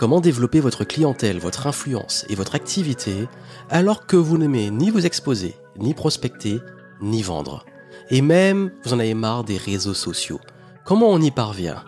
Comment 0.00 0.22
développer 0.22 0.60
votre 0.60 0.84
clientèle, 0.84 1.38
votre 1.40 1.66
influence 1.66 2.24
et 2.30 2.34
votre 2.34 2.54
activité 2.54 3.28
alors 3.68 4.06
que 4.06 4.16
vous 4.16 4.38
n'aimez 4.38 4.70
ni 4.70 4.88
vous 4.88 5.04
exposer, 5.04 5.56
ni 5.76 5.92
prospecter, 5.92 6.62
ni 7.02 7.20
vendre? 7.20 7.66
Et 8.08 8.22
même, 8.22 8.70
vous 8.82 8.94
en 8.94 8.98
avez 8.98 9.12
marre 9.12 9.44
des 9.44 9.58
réseaux 9.58 9.92
sociaux. 9.92 10.40
Comment 10.86 11.10
on 11.10 11.20
y 11.20 11.30
parvient? 11.30 11.84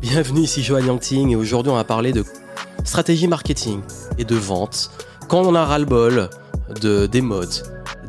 Bienvenue 0.00 0.40
ici 0.40 0.62
Johan 0.62 0.86
Yangting 0.86 1.32
et 1.32 1.36
aujourd'hui 1.36 1.70
on 1.70 1.76
va 1.76 1.84
parler 1.84 2.14
de 2.14 2.24
stratégie 2.82 3.28
marketing 3.28 3.82
et 4.16 4.24
de 4.24 4.34
vente. 4.34 4.90
Quand 5.28 5.42
on 5.42 5.54
a 5.54 5.66
ras-le-bol 5.66 6.30
de, 6.80 7.04
des 7.04 7.20
modes, 7.20 7.62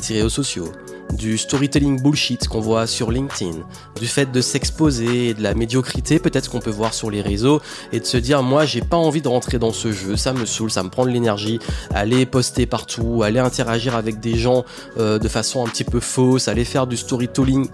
des 0.07 0.13
réseaux 0.13 0.29
sociaux, 0.29 0.71
du 1.13 1.37
storytelling 1.37 2.01
bullshit 2.01 2.47
qu'on 2.47 2.59
voit 2.59 2.87
sur 2.87 3.11
LinkedIn, 3.11 3.57
du 3.99 4.07
fait 4.07 4.31
de 4.31 4.41
s'exposer, 4.41 5.33
de 5.33 5.41
la 5.41 5.53
médiocrité 5.53 6.19
peut-être 6.19 6.49
qu'on 6.49 6.59
peut 6.59 6.71
voir 6.71 6.93
sur 6.93 7.09
les 7.09 7.21
réseaux 7.21 7.61
et 7.91 7.99
de 7.99 8.05
se 8.05 8.17
dire 8.17 8.43
moi 8.43 8.65
j'ai 8.65 8.81
pas 8.81 8.97
envie 8.97 9.21
de 9.21 9.27
rentrer 9.27 9.59
dans 9.59 9.73
ce 9.73 9.91
jeu, 9.91 10.15
ça 10.15 10.33
me 10.33 10.45
saoule, 10.45 10.71
ça 10.71 10.83
me 10.83 10.89
prend 10.89 11.05
de 11.05 11.11
l'énergie, 11.11 11.59
aller 11.93 12.25
poster 12.25 12.65
partout, 12.65 13.23
aller 13.23 13.39
interagir 13.39 13.95
avec 13.95 14.19
des 14.19 14.37
gens 14.37 14.65
euh, 14.97 15.19
de 15.19 15.27
façon 15.27 15.65
un 15.65 15.69
petit 15.69 15.83
peu 15.83 15.99
fausse, 15.99 16.47
aller 16.47 16.65
faire 16.65 16.87
du 16.87 16.97
storytelling 16.97 17.67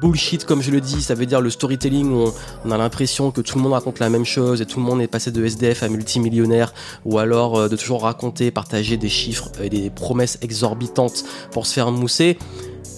bullshit 0.00 0.44
comme 0.44 0.62
je 0.62 0.70
le 0.70 0.80
dis, 0.80 1.02
ça 1.02 1.14
veut 1.14 1.26
dire 1.26 1.40
le 1.40 1.50
storytelling 1.50 2.12
où 2.12 2.32
on, 2.64 2.70
a 2.70 2.78
l'impression 2.78 3.30
que 3.30 3.40
tout 3.40 3.56
le 3.56 3.62
monde 3.62 3.72
raconte 3.72 3.98
la 3.98 4.08
même 4.08 4.24
chose 4.24 4.60
et 4.60 4.66
tout 4.66 4.80
le 4.80 4.86
monde 4.86 5.00
est 5.00 5.06
passé 5.06 5.30
de 5.30 5.44
SDF 5.44 5.82
à 5.82 5.88
multimillionnaire 5.88 6.72
ou 7.04 7.18
alors 7.18 7.56
euh, 7.56 7.68
de 7.68 7.76
toujours 7.76 8.02
raconter, 8.02 8.50
partager 8.50 8.96
des 8.96 9.08
chiffres 9.08 9.50
et 9.62 9.68
des 9.68 9.90
promesses 9.90 10.38
exorbitantes 10.42 11.24
pour 11.50 11.66
se 11.66 11.74
faire 11.74 11.90
mousser. 11.90 12.38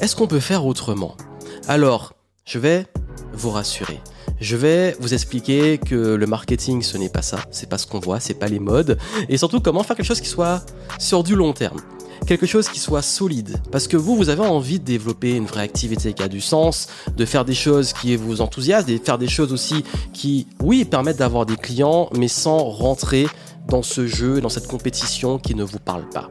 Est-ce 0.00 0.16
qu'on 0.16 0.26
peut 0.26 0.40
faire 0.40 0.66
autrement? 0.66 1.16
Alors, 1.68 2.14
je 2.44 2.58
vais 2.58 2.86
vous 3.32 3.50
rassurer. 3.50 4.00
Je 4.40 4.56
vais 4.56 4.96
vous 4.98 5.14
expliquer 5.14 5.78
que 5.78 5.94
le 5.94 6.26
marketing, 6.26 6.82
ce 6.82 6.98
n'est 6.98 7.08
pas 7.08 7.22
ça, 7.22 7.38
c'est 7.50 7.68
pas 7.68 7.78
ce 7.78 7.86
qu'on 7.86 8.00
voit, 8.00 8.18
c'est 8.20 8.34
pas 8.34 8.48
les 8.48 8.58
modes, 8.58 8.98
et 9.28 9.38
surtout 9.38 9.60
comment 9.60 9.82
faire 9.84 9.96
quelque 9.96 10.06
chose 10.06 10.20
qui 10.20 10.28
soit 10.28 10.66
sur 10.98 11.22
du 11.22 11.36
long 11.36 11.52
terme. 11.52 11.80
Quelque 12.26 12.46
chose 12.46 12.68
qui 12.68 12.80
soit 12.80 13.02
solide. 13.02 13.60
Parce 13.70 13.86
que 13.86 13.96
vous, 13.96 14.16
vous 14.16 14.30
avez 14.30 14.42
envie 14.42 14.80
de 14.80 14.84
développer 14.84 15.36
une 15.36 15.46
vraie 15.46 15.62
activité 15.62 16.12
qui 16.12 16.22
a 16.22 16.28
du 16.28 16.40
sens, 16.40 16.88
de 17.16 17.24
faire 17.24 17.44
des 17.44 17.54
choses 17.54 17.92
qui 17.92 18.16
vous 18.16 18.40
enthousiasment, 18.40 18.92
de 18.92 18.98
faire 18.98 19.18
des 19.18 19.28
choses 19.28 19.52
aussi 19.52 19.84
qui, 20.12 20.46
oui, 20.60 20.84
permettent 20.84 21.18
d'avoir 21.18 21.46
des 21.46 21.56
clients, 21.56 22.08
mais 22.16 22.28
sans 22.28 22.58
rentrer 22.64 23.26
dans 23.68 23.82
ce 23.82 24.06
jeu, 24.06 24.40
dans 24.40 24.48
cette 24.48 24.66
compétition 24.66 25.38
qui 25.38 25.54
ne 25.54 25.64
vous 25.64 25.78
parle 25.78 26.08
pas. 26.08 26.30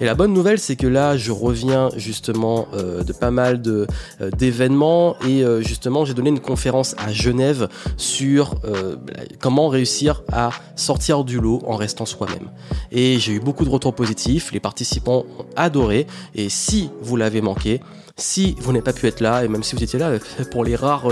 Et 0.00 0.04
la 0.04 0.14
bonne 0.14 0.32
nouvelle, 0.32 0.60
c'est 0.60 0.76
que 0.76 0.86
là, 0.86 1.16
je 1.16 1.32
reviens 1.32 1.88
justement 1.96 2.68
euh, 2.72 3.02
de 3.02 3.12
pas 3.12 3.32
mal 3.32 3.60
de 3.60 3.86
euh, 4.20 4.30
d'événements 4.30 5.16
et 5.26 5.42
euh, 5.42 5.60
justement, 5.60 6.04
j'ai 6.04 6.14
donné 6.14 6.30
une 6.30 6.38
conférence 6.38 6.94
à 6.98 7.12
Genève 7.12 7.68
sur 7.96 8.54
comment 9.40 9.68
réussir 9.68 10.22
à 10.32 10.50
sortir 10.76 11.24
du 11.24 11.40
lot 11.40 11.62
en 11.66 11.76
restant 11.76 12.06
soi-même. 12.06 12.48
Et 12.92 13.18
j'ai 13.18 13.32
eu 13.32 13.40
beaucoup 13.40 13.64
de 13.64 13.70
retours 13.70 13.94
positifs. 13.94 14.52
Les 14.52 14.60
participants 14.60 15.24
ont 15.38 15.46
adoré. 15.56 16.06
Et 16.34 16.48
si 16.48 16.90
vous 17.02 17.16
l'avez 17.16 17.40
manqué, 17.40 17.80
si 18.16 18.56
vous 18.60 18.72
n'avez 18.72 18.82
pas 18.82 18.92
pu 18.92 19.06
être 19.06 19.20
là, 19.20 19.44
et 19.44 19.48
même 19.48 19.62
si 19.62 19.74
vous 19.74 19.82
étiez 19.82 19.98
là, 19.98 20.12
pour 20.50 20.64
les 20.64 20.76
rares 20.76 21.08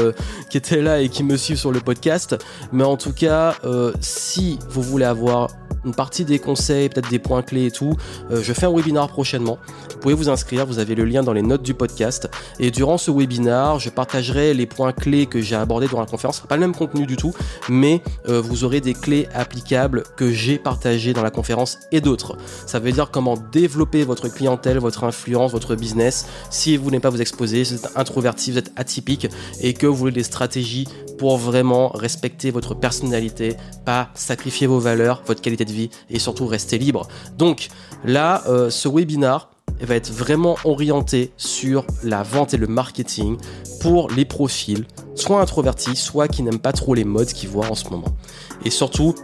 qui 0.51 0.59
étaient 0.59 0.83
là 0.83 1.01
et 1.01 1.09
qui 1.09 1.25
me 1.25 1.37
suivent 1.37 1.59
sur 1.59 1.73
le 1.73 1.81
podcast, 1.81 2.37
mais 2.73 2.85
en 2.85 2.97
tout 2.97 3.13
cas, 3.13 3.55
si 4.01 4.59
vous 4.71 4.83
voulez 4.83 5.07
avoir 5.07 5.49
une 5.87 5.95
partie 5.95 6.25
des 6.25 6.39
conseils, 6.39 6.89
peut-être 6.89 7.09
des 7.09 7.19
points 7.19 7.43
clés 7.43 7.67
et 7.67 7.71
tout. 7.71 7.95
Euh, 8.31 8.43
je 8.43 8.53
fais 8.53 8.67
un 8.67 8.75
webinar 8.75 9.09
prochainement. 9.09 9.59
Vous 9.91 9.99
pouvez 9.99 10.15
vous 10.15 10.29
inscrire, 10.29 10.67
vous 10.67 10.79
avez 10.79 10.95
le 10.95 11.05
lien 11.05 11.23
dans 11.23 11.33
les 11.33 11.43
notes 11.43 11.63
du 11.63 11.75
podcast. 11.75 12.29
Et 12.59 12.71
durant 12.71 12.99
ce 12.99 13.11
webinar, 13.11 13.79
je 13.79 13.91
partagerai 13.91 14.53
les 14.53 14.67
points 14.67 14.93
clés 14.93 15.27
que 15.27 15.41
j'ai 15.41 15.57
abordés 15.57 15.87
durant 15.87 16.03
la 16.03 16.07
conférence. 16.07 16.41
Pas 16.41 16.57
le 16.57 16.61
même 16.61 16.75
contenu 16.75 17.07
du 17.07 17.17
tout, 17.17 17.33
mais 17.69 18.03
euh, 18.29 18.41
vous 18.41 18.65
aurez 18.65 18.81
des 18.81 18.95
clés 18.95 19.29
applicables 19.35 20.03
que 20.17 20.31
j'ai 20.33 20.59
partagées 20.59 21.13
dans 21.13 21.23
la 21.23 21.31
conférence 21.31 21.79
et 21.93 22.01
d'autres. 22.01 22.37
Ça 22.67 22.79
veut 22.79 22.93
dire 22.93 23.11
comment 23.11 23.37
développer 23.53 24.05
votre 24.05 24.29
clientèle, 24.29 24.79
votre 24.79 25.05
influence, 25.05 25.53
votre 25.53 25.75
business 25.75 26.27
si 26.51 26.77
vous 26.77 26.91
n'êtes 26.91 27.03
pas 27.03 27.11
vous 27.11 27.21
exposer, 27.21 27.65
si 27.65 27.75
vous 27.75 27.81
êtes 27.87 27.97
introverti, 27.97 28.53
vous 28.53 28.59
êtes 28.59 28.73
atypique 28.77 29.29
et 29.61 29.75
que 29.75 29.87
vous 29.87 29.95
voulez 29.95 30.13
des 30.13 30.23
stratégies 30.23 30.87
pour 31.19 31.39
vraiment 31.39 31.89
respecter 31.89 32.51
votre 32.51 32.75
personnalité, 32.75 33.57
pas 33.85 34.11
sacrifier 34.15 34.67
vos 34.67 34.79
valeurs, 34.79 35.23
votre 35.27 35.41
qualité 35.41 35.65
de 35.65 35.73
vie 35.73 35.76
et 36.11 36.19
surtout 36.19 36.47
rester 36.47 36.79
libre. 36.79 37.09
Donc 37.39 37.69
là, 38.05 38.43
euh, 38.49 38.71
ce 38.71 38.89
webinar 38.89 39.51
va 39.81 39.95
être 39.95 40.11
vraiment 40.11 40.57
orienté 40.65 41.33
sur 41.37 41.87
la 42.03 42.23
vente 42.23 42.55
et 42.55 42.57
le 42.57 42.67
marketing 42.67 43.37
pour 43.81 44.11
les 44.11 44.25
profils, 44.25 44.87
soit 45.15 45.41
introvertis, 45.41 45.97
soit 45.97 46.29
qui 46.29 46.43
n'aiment 46.43 46.59
pas 46.59 46.73
trop 46.73 46.95
les 46.95 47.05
modes 47.05 47.29
qu'ils 47.29 47.49
voient 47.49 47.71
en 47.71 47.75
ce 47.75 47.89
moment. 47.91 48.17
Et 48.65 48.71
surtout, 48.71 49.15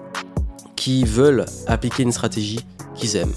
qui 0.76 1.04
veulent 1.04 1.46
appliquer 1.66 2.02
une 2.02 2.12
stratégie 2.12 2.60
qu'ils 2.94 3.16
aiment. 3.16 3.34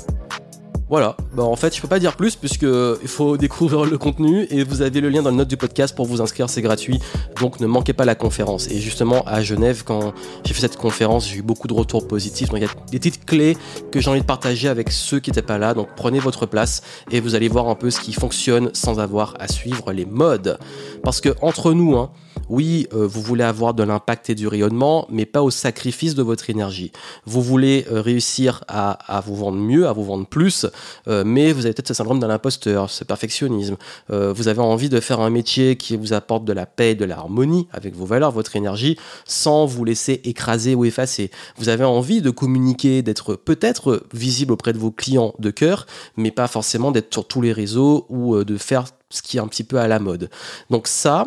Voilà, 0.88 1.18
bah 1.34 1.44
en 1.44 1.56
fait 1.56 1.76
je 1.76 1.82
peux 1.82 1.88
pas 1.88 1.98
dire 1.98 2.16
plus 2.16 2.36
puisque 2.36 2.62
il 3.02 3.08
faut 3.08 3.38
découvrir 3.46 3.86
le 3.86 3.98
contenu 3.98 4.46
et 4.52 4.64
vous 4.64 4.84
avez 4.84 5.02
le 5.02 5.10
lien 5.10 5.24
dans 5.24 5.32
le 5.32 5.38
note 5.38 5.48
du 5.48 5.58
podcast 5.58 5.96
pour 5.96 6.06
vous 6.06 6.22
inscrire, 6.22 6.48
c'est 6.48 6.62
gratuit, 6.62 7.00
donc 7.42 7.60
ne 7.60 7.66
manquez 7.66 7.94
pas 7.94 8.06
la 8.06 8.14
conférence. 8.14 8.68
Et 8.68 8.80
justement 8.80 9.24
à 9.26 9.42
Genève, 9.42 9.84
quand 9.84 10.14
j'ai 10.46 10.54
fait 10.54 10.62
cette 10.62 10.78
conférence, 10.78 11.28
j'ai 11.28 11.38
eu 11.38 11.42
beaucoup 11.42 11.68
de 11.68 11.74
retours 11.74 12.08
positifs, 12.08 12.50
donc 12.50 12.60
il 12.60 12.64
y 12.64 12.66
a 12.66 12.74
des 12.92 13.00
petites 13.00 13.26
clés 13.26 13.58
que 13.92 14.00
j'ai 14.00 14.12
envie 14.12 14.22
de 14.22 14.26
partager 14.26 14.68
avec 14.68 14.92
ceux 14.92 15.20
qui 15.20 15.32
n'étaient 15.32 15.42
pas 15.42 15.58
là, 15.58 15.74
donc 15.74 15.88
prenez 15.96 16.20
votre 16.20 16.46
place 16.46 16.84
et 17.10 17.20
vous 17.20 17.34
allez 17.34 17.48
voir 17.48 17.68
un 17.68 17.76
peu 17.76 17.90
ce 17.90 18.00
qui 18.00 18.14
fonctionne 18.14 18.70
sans 18.74 19.00
avoir 19.00 19.34
à 19.40 19.48
suivre 19.48 19.92
les 19.92 20.06
modes. 20.06 20.60
Parce 21.02 21.20
que 21.20 21.30
entre 21.42 21.74
nous, 21.74 21.96
hein, 21.96 22.12
oui, 22.50 22.88
euh, 22.94 23.08
vous 23.08 23.22
voulez 23.22 23.44
avoir 23.44 23.74
de 23.74 23.84
l'impact 23.84 24.30
et 24.30 24.36
du 24.36 24.48
rayonnement, 24.48 25.08
mais 25.10 25.26
pas 25.26 25.42
au 25.42 25.50
sacrifice 25.50 26.16
de 26.16 26.24
votre 26.24 26.50
énergie. 26.50 26.92
Vous 27.26 27.42
voulez 27.42 27.86
euh, 27.92 28.02
réussir 28.02 28.64
à, 28.68 29.24
vous 29.26 29.36
vendre 29.36 29.58
mieux, 29.58 29.88
à 29.88 29.94
vous 29.94 30.04
vendre 30.04 30.28
plus, 30.28 30.66
euh, 31.08 31.24
mais 31.26 31.52
vous 31.52 31.66
avez 31.66 31.74
peut-être 31.74 31.88
ce 31.88 31.94
syndrome 31.94 32.20
de 32.20 32.28
l'imposteur, 32.28 32.90
ce 32.90 33.04
perfectionnisme. 33.04 33.78
vous 34.10 34.48
avez 34.48 34.62
envie 34.62 34.90
de 34.90 35.00
faire 35.00 35.20
un 35.20 35.30
métier 35.30 35.76
qui 35.76 35.96
vous 35.96 36.14
apporte 36.14 36.46
de 36.46 36.54
la 36.54 36.66
paix 36.66 36.92
et 36.92 36.96
de 36.96 37.06
l'harmonie 37.06 37.68
avec 37.72 37.96
vos 37.96 38.06
valeurs, 38.06 38.32
votre 38.32 38.56
énergie, 38.56 38.98
sans 39.26 39.66
vous 39.66 39.84
laisser 39.86 40.22
écraser 40.24 40.76
ou 40.76 40.86
effacer. 40.86 41.32
Vous 41.58 41.70
avez 41.70 41.84
envie 41.84 42.22
de 42.22 42.30
communiquer, 42.30 43.02
d'être 43.02 43.36
peut-être 43.36 44.04
visible 44.14 44.54
auprès 44.54 44.74
de 44.74 44.78
vos 44.78 44.92
clients 44.92 45.34
de 45.40 45.52
cœur, 45.52 45.86
mais 46.18 46.32
pas 46.32 46.48
forcément 46.48 46.92
d'être 46.92 47.14
sur 47.14 47.28
tous 47.28 47.42
les 47.42 47.54
réseaux 47.54 48.06
ou 48.10 48.44
de 48.44 48.58
faire 48.58 48.86
ce 49.10 49.22
qui 49.22 49.38
est 49.38 49.40
un 49.40 49.48
petit 49.48 49.64
peu 49.64 49.80
à 49.80 49.88
la 49.88 50.00
mode. 50.00 50.30
Donc 50.70 50.88
ça, 50.88 51.26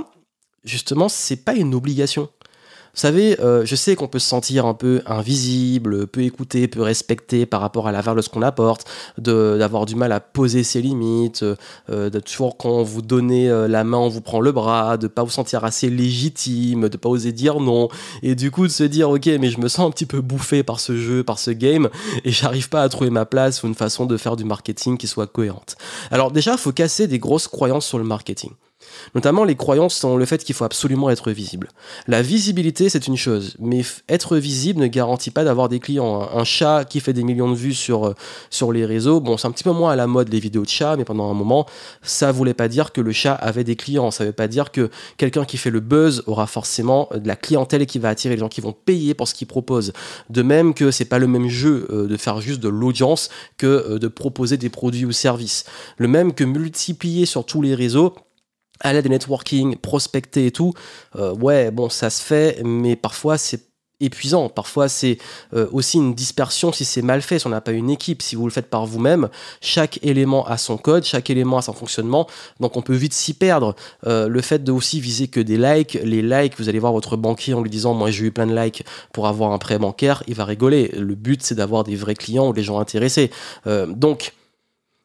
justement, 0.69 1.09
c'est 1.09 1.45
pas 1.45 1.55
une 1.55 1.75
obligation. 1.75 2.29
Vous 2.95 3.03
savez, 3.03 3.39
euh, 3.41 3.65
je 3.65 3.77
sais 3.77 3.95
qu'on 3.95 4.09
peut 4.09 4.19
se 4.19 4.27
sentir 4.27 4.67
un 4.67 4.75
peu 4.75 5.03
invisible, 5.06 6.09
peu 6.09 6.23
écouté, 6.23 6.67
peu 6.67 6.83
respecté 6.83 7.47
par 7.47 7.61
rapport 7.61 7.87
à 7.87 7.93
la 7.93 8.01
valeur 8.01 8.17
de 8.17 8.23
ce 8.23 8.29
qu'on 8.29 8.43
apporte, 8.43 8.89
d'avoir 9.19 9.87
du 9.87 9.95
mal 9.95 10.11
à 10.11 10.19
poser 10.19 10.65
ses 10.65 10.83
limites, 10.83 11.45
euh, 11.91 12.11
de 12.11 12.19
toujours 12.19 12.56
quand 12.56 12.83
vous 12.83 13.01
donnez 13.01 13.49
euh, 13.49 13.69
la 13.69 13.84
main, 13.84 13.99
on 13.99 14.09
vous 14.09 14.21
prend 14.21 14.41
le 14.41 14.51
bras, 14.51 14.97
de 14.97 15.06
pas 15.06 15.23
vous 15.23 15.31
sentir 15.31 15.65
assez 15.65 15.91
légitime, 15.91 16.89
de 16.89 16.97
pas 16.97 17.09
oser 17.09 17.31
dire 17.31 17.61
non, 17.61 17.89
et 18.25 18.35
du 18.35 18.50
coup 18.50 18.67
de 18.67 18.73
se 18.73 18.85
dire 18.85 19.11
ok, 19.11 19.27
mais 19.39 19.50
je 19.50 19.61
me 19.61 19.69
sens 19.69 19.87
un 19.87 19.91
petit 19.93 20.06
peu 20.06 20.21
bouffé 20.21 20.65
par 20.65 20.81
ce 20.81 20.97
jeu, 20.97 21.23
par 21.23 21.39
ce 21.39 21.53
game, 21.53 21.91
et 22.25 22.33
j'arrive 22.33 22.69
pas 22.69 22.83
à 22.83 22.89
trouver 22.89 23.11
ma 23.11 23.27
place 23.27 23.62
ou 23.62 23.69
une 23.69 23.77
façon 23.77 24.06
de 24.06 24.17
faire 24.17 24.35
du 24.35 24.45
marketing 24.45 24.97
qui 24.99 25.06
soit 25.06 25.29
cohérente. 25.29 25.77
Alors 26.11 26.33
déjà, 26.33 26.53
il 26.53 26.59
faut 26.59 26.73
casser 26.73 27.06
des 27.06 27.21
grosses 27.21 27.47
croyances 27.47 27.87
sur 27.87 27.99
le 27.99 28.05
marketing. 28.05 28.50
Notamment 29.14 29.44
les 29.44 29.56
croyances 29.56 29.94
sont 29.94 30.16
le 30.16 30.25
fait 30.25 30.44
qu'il 30.44 30.54
faut 30.54 30.64
absolument 30.64 31.10
être 31.10 31.31
visible. 31.31 31.69
La 32.06 32.22
visibilité, 32.22 32.88
c'est 32.88 33.06
une 33.06 33.16
chose, 33.16 33.56
mais 33.59 33.82
être 34.09 34.36
visible 34.36 34.81
ne 34.81 34.86
garantit 34.86 35.31
pas 35.31 35.44
d'avoir 35.44 35.69
des 35.69 35.81
clients. 35.81 36.28
Un 36.34 36.44
chat 36.44 36.84
qui 36.84 37.00
fait 37.00 37.12
des 37.12 37.25
millions 37.25 37.50
de 37.50 37.56
vues 37.56 37.75
sur, 37.75 38.08
euh, 38.08 38.14
sur 38.50 38.72
les 38.72 38.84
réseaux, 38.84 39.20
bon, 39.20 39.37
c'est 39.37 39.47
un 39.47 39.50
petit 39.50 39.64
peu 39.64 39.72
moins 39.72 39.92
à 39.92 39.97
la 39.97 40.06
mode 40.06 40.28
les 40.32 40.41
vidéos 40.41 40.62
de 40.62 40.69
chats, 40.69 40.97
mais 40.97 41.04
pendant 41.04 41.31
un 41.31 41.34
moment, 41.34 41.66
ça 42.03 42.32
voulait 42.32 42.54
pas 42.54 42.69
dire 42.69 42.92
que 42.92 43.00
le 43.00 43.12
chat 43.12 43.34
avait 43.34 43.64
des 43.64 43.76
clients. 43.76 44.10
Ça 44.10 44.25
veut 44.25 44.32
pas 44.32 44.48
dire 44.48 44.70
que 44.70 44.91
quelqu'un 45.16 45.44
qui 45.44 45.56
fait 45.56 45.70
le 45.70 45.81
buzz 45.81 46.22
aura 46.26 46.47
forcément 46.47 47.08
de 47.14 47.26
la 47.26 47.37
clientèle 47.37 47.87
qui 47.87 47.98
va 47.98 48.08
attirer 48.08 48.34
les 48.34 48.41
gens 48.41 48.48
qui 48.48 48.60
vont 48.60 48.72
payer 48.72 49.14
pour 49.14 49.28
ce 49.28 49.34
qu'il 49.34 49.47
propose. 49.47 49.92
De 50.31 50.42
même 50.42 50.75
que 50.75 50.90
c'est 50.90 51.05
pas 51.05 51.19
le 51.19 51.26
même 51.26 51.49
jeu 51.49 51.87
euh, 51.90 52.06
de 52.06 52.17
faire 52.17 52.40
juste 52.40 52.61
de 52.61 52.69
l'audience 52.69 53.28
que 53.56 53.67
euh, 53.67 53.99
de 53.99 54.08
proposer 54.08 54.56
des 54.56 54.69
produits 54.69 55.05
ou 55.05 55.12
services. 55.12 55.64
Le 55.96 56.08
même 56.08 56.32
que 56.32 56.44
multiplier 56.44 57.26
sur 57.26 57.44
tous 57.44 57.62
les 57.62 57.75
réseaux 57.75 58.14
aller 58.80 59.02
des 59.02 59.08
networking, 59.08 59.76
prospecter 59.76 60.46
et 60.46 60.52
tout, 60.52 60.75
euh, 61.16 61.34
ouais, 61.34 61.70
bon, 61.70 61.88
ça 61.88 62.10
se 62.10 62.22
fait, 62.22 62.62
mais 62.64 62.96
parfois 62.96 63.38
c'est 63.38 63.69
épuisant. 64.00 64.48
Parfois, 64.48 64.88
c'est 64.88 65.19
euh, 65.54 65.66
aussi 65.72 65.96
une 65.96 66.14
dispersion 66.14 66.72
si 66.72 66.84
c'est 66.84 67.02
mal 67.02 67.22
fait, 67.22 67.40
si 67.40 67.46
on 67.46 67.50
n'a 67.50 67.60
pas 67.60 67.72
une 67.72 67.90
équipe, 67.90 68.22
si 68.22 68.36
vous 68.36 68.44
le 68.44 68.52
faites 68.52 68.70
par 68.70 68.86
vous-même. 68.86 69.28
Chaque 69.60 69.98
élément 70.04 70.46
a 70.46 70.56
son 70.56 70.76
code, 70.76 71.04
chaque 71.04 71.30
élément 71.30 71.58
a 71.58 71.62
son 71.62 71.72
fonctionnement, 71.72 72.28
donc 72.60 72.76
on 72.76 72.82
peut 72.82 72.94
vite 72.94 73.12
s'y 73.12 73.34
perdre. 73.34 73.75
Euh, 74.06 74.28
le 74.28 74.40
fait 74.40 74.62
de 74.62 74.72
aussi 74.72 75.00
viser 75.00 75.28
que 75.28 75.40
des 75.40 75.56
likes, 75.56 75.98
les 76.04 76.22
likes, 76.22 76.54
vous 76.58 76.69
allez 76.69 76.78
voir 76.78 76.92
votre 76.92 77.16
banquier 77.16 77.54
en 77.54 77.60
lui 77.60 77.70
disant 77.70 77.94
moi 77.94 78.10
j'ai 78.10 78.26
eu 78.26 78.30
plein 78.30 78.46
de 78.46 78.54
likes 78.54 78.84
pour 79.12 79.26
avoir 79.26 79.52
un 79.52 79.58
prêt 79.58 79.78
bancaire, 79.78 80.22
il 80.28 80.34
va 80.34 80.44
rigoler. 80.44 80.92
Le 80.96 81.14
but 81.14 81.42
c'est 81.42 81.56
d'avoir 81.56 81.84
des 81.84 81.96
vrais 81.96 82.14
clients 82.14 82.48
ou 82.48 82.52
des 82.52 82.62
gens 82.62 82.78
intéressés. 82.78 83.30
donc 83.66 84.32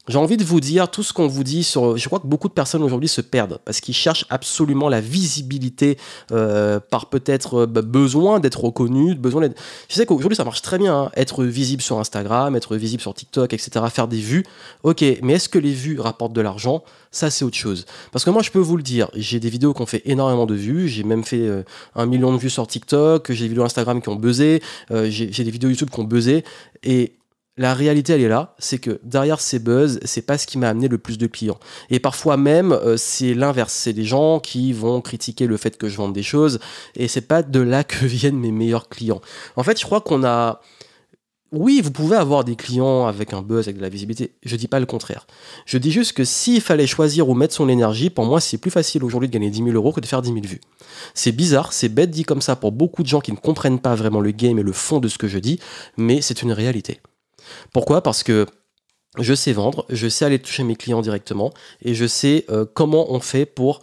j'ai 0.09 0.17
envie 0.17 0.35
de 0.35 0.43
vous 0.43 0.59
dire 0.59 0.91
tout 0.91 1.01
ce 1.01 1.13
qu'on 1.13 1.27
vous 1.27 1.45
dit 1.45 1.63
sur. 1.63 1.95
Je 1.95 2.05
crois 2.07 2.19
que 2.19 2.27
beaucoup 2.27 2.49
de 2.49 2.53
personnes 2.53 2.83
aujourd'hui 2.83 3.07
se 3.07 3.21
perdent 3.21 3.59
parce 3.63 3.79
qu'ils 3.79 3.93
cherchent 3.93 4.25
absolument 4.29 4.89
la 4.89 4.99
visibilité 4.99 5.97
euh, 6.33 6.81
par 6.81 7.09
peut-être 7.09 7.61
euh, 7.61 7.65
bah, 7.65 7.81
besoin 7.81 8.41
d'être 8.41 8.61
reconnu, 8.61 9.15
besoin 9.15 9.41
d'être. 9.41 9.57
Je 9.87 9.95
sais 9.95 10.05
qu'aujourd'hui 10.05 10.35
ça 10.35 10.43
marche 10.43 10.61
très 10.61 10.77
bien, 10.77 11.03
hein, 11.03 11.11
être 11.15 11.45
visible 11.45 11.81
sur 11.81 11.99
Instagram, 11.99 12.53
être 12.57 12.75
visible 12.75 13.01
sur 13.01 13.13
TikTok, 13.13 13.53
etc., 13.53 13.85
faire 13.89 14.09
des 14.09 14.19
vues. 14.19 14.43
Ok, 14.83 15.05
mais 15.21 15.33
est-ce 15.33 15.47
que 15.47 15.59
les 15.59 15.71
vues 15.71 15.97
rapportent 16.01 16.33
de 16.33 16.41
l'argent? 16.41 16.83
Ça 17.11 17.29
c'est 17.29 17.45
autre 17.45 17.57
chose. 17.57 17.85
Parce 18.11 18.25
que 18.25 18.29
moi 18.29 18.41
je 18.41 18.51
peux 18.51 18.59
vous 18.59 18.75
le 18.75 18.83
dire, 18.83 19.09
j'ai 19.15 19.39
des 19.39 19.49
vidéos 19.49 19.73
qui 19.73 19.81
ont 19.83 19.85
fait 19.85 20.01
énormément 20.03 20.45
de 20.45 20.55
vues, 20.55 20.89
j'ai 20.89 21.03
même 21.03 21.23
fait 21.23 21.47
euh, 21.47 21.63
un 21.95 22.07
million 22.07 22.33
de 22.33 22.37
vues 22.37 22.49
sur 22.49 22.67
TikTok, 22.67 23.31
j'ai 23.31 23.45
des 23.45 23.49
vidéos 23.49 23.63
Instagram 23.63 24.01
qui 24.01 24.09
ont 24.09 24.17
buzzé, 24.17 24.61
j'ai 24.89 25.43
des 25.43 25.51
vidéos 25.51 25.69
YouTube 25.69 25.89
qui 25.89 25.99
ont 26.01 26.03
buzzé 26.03 26.43
et 26.83 27.13
la 27.55 27.75
réalité, 27.75 28.13
elle 28.13 28.21
est 28.21 28.27
là, 28.27 28.55
c'est 28.57 28.79
que 28.79 28.99
derrière 29.03 29.39
ces 29.39 29.59
buzz, 29.59 29.99
c'est 30.05 30.23
pas 30.23 30.39
ce 30.39 30.47
qui 30.47 30.57
m'a 30.57 30.69
amené 30.69 30.87
le 30.87 30.97
plus 30.97 31.19
de 31.19 31.27
clients. 31.27 31.59
Et 31.91 31.99
parfois 31.99 32.35
même, 32.35 32.71
euh, 32.71 32.97
c'est 32.97 33.35
l'inverse. 33.35 33.73
C'est 33.73 33.93
des 33.93 34.05
gens 34.05 34.39
qui 34.39 34.73
vont 34.73 35.01
critiquer 35.01 35.45
le 35.45 35.57
fait 35.57 35.77
que 35.77 35.87
je 35.87 35.97
vende 35.97 36.13
des 36.13 36.23
choses, 36.23 36.59
et 36.95 37.07
c'est 37.07 37.21
pas 37.21 37.43
de 37.43 37.59
là 37.59 37.83
que 37.83 38.05
viennent 38.05 38.39
mes 38.39 38.51
meilleurs 38.51 38.89
clients. 38.89 39.21
En 39.55 39.63
fait, 39.63 39.79
je 39.79 39.85
crois 39.85 40.01
qu'on 40.01 40.23
a. 40.23 40.61
Oui, 41.51 41.81
vous 41.83 41.91
pouvez 41.91 42.15
avoir 42.15 42.43
des 42.43 42.55
clients 42.55 43.05
avec 43.05 43.31
un 43.33 43.43
buzz, 43.43 43.67
avec 43.67 43.77
de 43.77 43.83
la 43.83 43.89
visibilité. 43.89 44.33
Je 44.41 44.55
dis 44.55 44.67
pas 44.67 44.79
le 44.79 44.87
contraire. 44.87 45.27
Je 45.67 45.77
dis 45.77 45.91
juste 45.91 46.13
que 46.13 46.23
s'il 46.23 46.61
fallait 46.61 46.87
choisir 46.87 47.29
où 47.29 47.35
mettre 47.35 47.53
son 47.53 47.69
énergie, 47.69 48.09
pour 48.09 48.25
moi, 48.25 48.41
c'est 48.41 48.57
plus 48.57 48.71
facile 48.71 49.03
aujourd'hui 49.03 49.29
de 49.29 49.33
gagner 49.33 49.51
10 49.51 49.65
000 49.65 49.69
euros 49.69 49.91
que 49.91 49.99
de 49.99 50.07
faire 50.07 50.23
10 50.23 50.29
000 50.33 50.41
vues. 50.47 50.61
C'est 51.13 51.31
bizarre, 51.31 51.71
c'est 51.71 51.89
bête 51.89 52.09
dit 52.09 52.23
comme 52.23 52.41
ça 52.41 52.55
pour 52.55 52.71
beaucoup 52.71 53.03
de 53.03 53.07
gens 53.07 53.21
qui 53.21 53.31
ne 53.31 53.37
comprennent 53.37 53.77
pas 53.77 53.93
vraiment 53.93 54.19
le 54.19 54.31
game 54.31 54.57
et 54.57 54.63
le 54.63 54.71
fond 54.71 54.99
de 54.99 55.07
ce 55.07 55.19
que 55.19 55.27
je 55.27 55.37
dis, 55.37 55.59
mais 55.95 56.21
c'est 56.21 56.41
une 56.41 56.53
réalité. 56.53 56.99
Pourquoi? 57.71 58.01
Parce 58.01 58.23
que 58.23 58.45
je 59.19 59.33
sais 59.33 59.53
vendre, 59.53 59.85
je 59.89 60.07
sais 60.07 60.25
aller 60.25 60.39
toucher 60.39 60.63
mes 60.63 60.75
clients 60.75 61.01
directement 61.01 61.53
et 61.81 61.93
je 61.93 62.05
sais 62.05 62.45
euh, 62.49 62.65
comment 62.71 63.11
on 63.11 63.19
fait 63.19 63.45
pour 63.45 63.79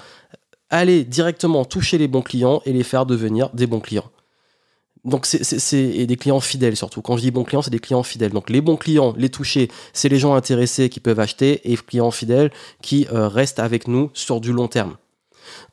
aller 0.71 1.05
directement 1.05 1.65
toucher 1.65 1.99
les 1.99 2.09
bons 2.09 2.23
clients 2.23 2.63
et 2.65 2.73
les 2.73 2.83
faire 2.83 3.07
devenir 3.07 3.51
des 3.51 3.67
bons 3.67 3.81
clients. 3.81 4.11
Donc 5.05 5.25
c'est 5.25 6.07
des 6.07 6.17
clients 6.17 6.41
fidèles 6.41 6.77
surtout. 6.77 7.01
Quand 7.01 7.17
je 7.17 7.23
dis 7.23 7.31
bons 7.31 7.45
clients, 7.45 7.63
c'est 7.63 7.71
des 7.71 7.79
clients 7.79 8.03
fidèles. 8.03 8.33
Donc 8.33 8.51
les 8.51 8.61
bons 8.61 8.77
clients, 8.77 9.15
les 9.17 9.31
toucher, 9.31 9.71
c'est 9.95 10.11
les 10.11 10.19
gens 10.19 10.35
intéressés 10.35 10.91
qui 10.91 11.01
peuvent 11.01 11.21
acheter 11.21 11.61
et 11.65 11.71
les 11.71 11.77
clients 11.77 12.11
fidèles 12.11 12.51
qui 12.83 13.07
euh, 13.11 13.27
restent 13.27 13.61
avec 13.61 13.89
nous 13.89 14.11
sur 14.13 14.41
du 14.41 14.53
long 14.53 14.69
terme. 14.69 14.97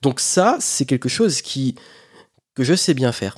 Donc 0.02 0.20
ça, 0.22 0.58
c'est 0.62 0.86
quelque 0.86 1.10
chose 1.10 1.42
que 1.42 2.64
je 2.64 2.74
sais 2.74 2.94
bien 2.94 3.12
faire. 3.12 3.38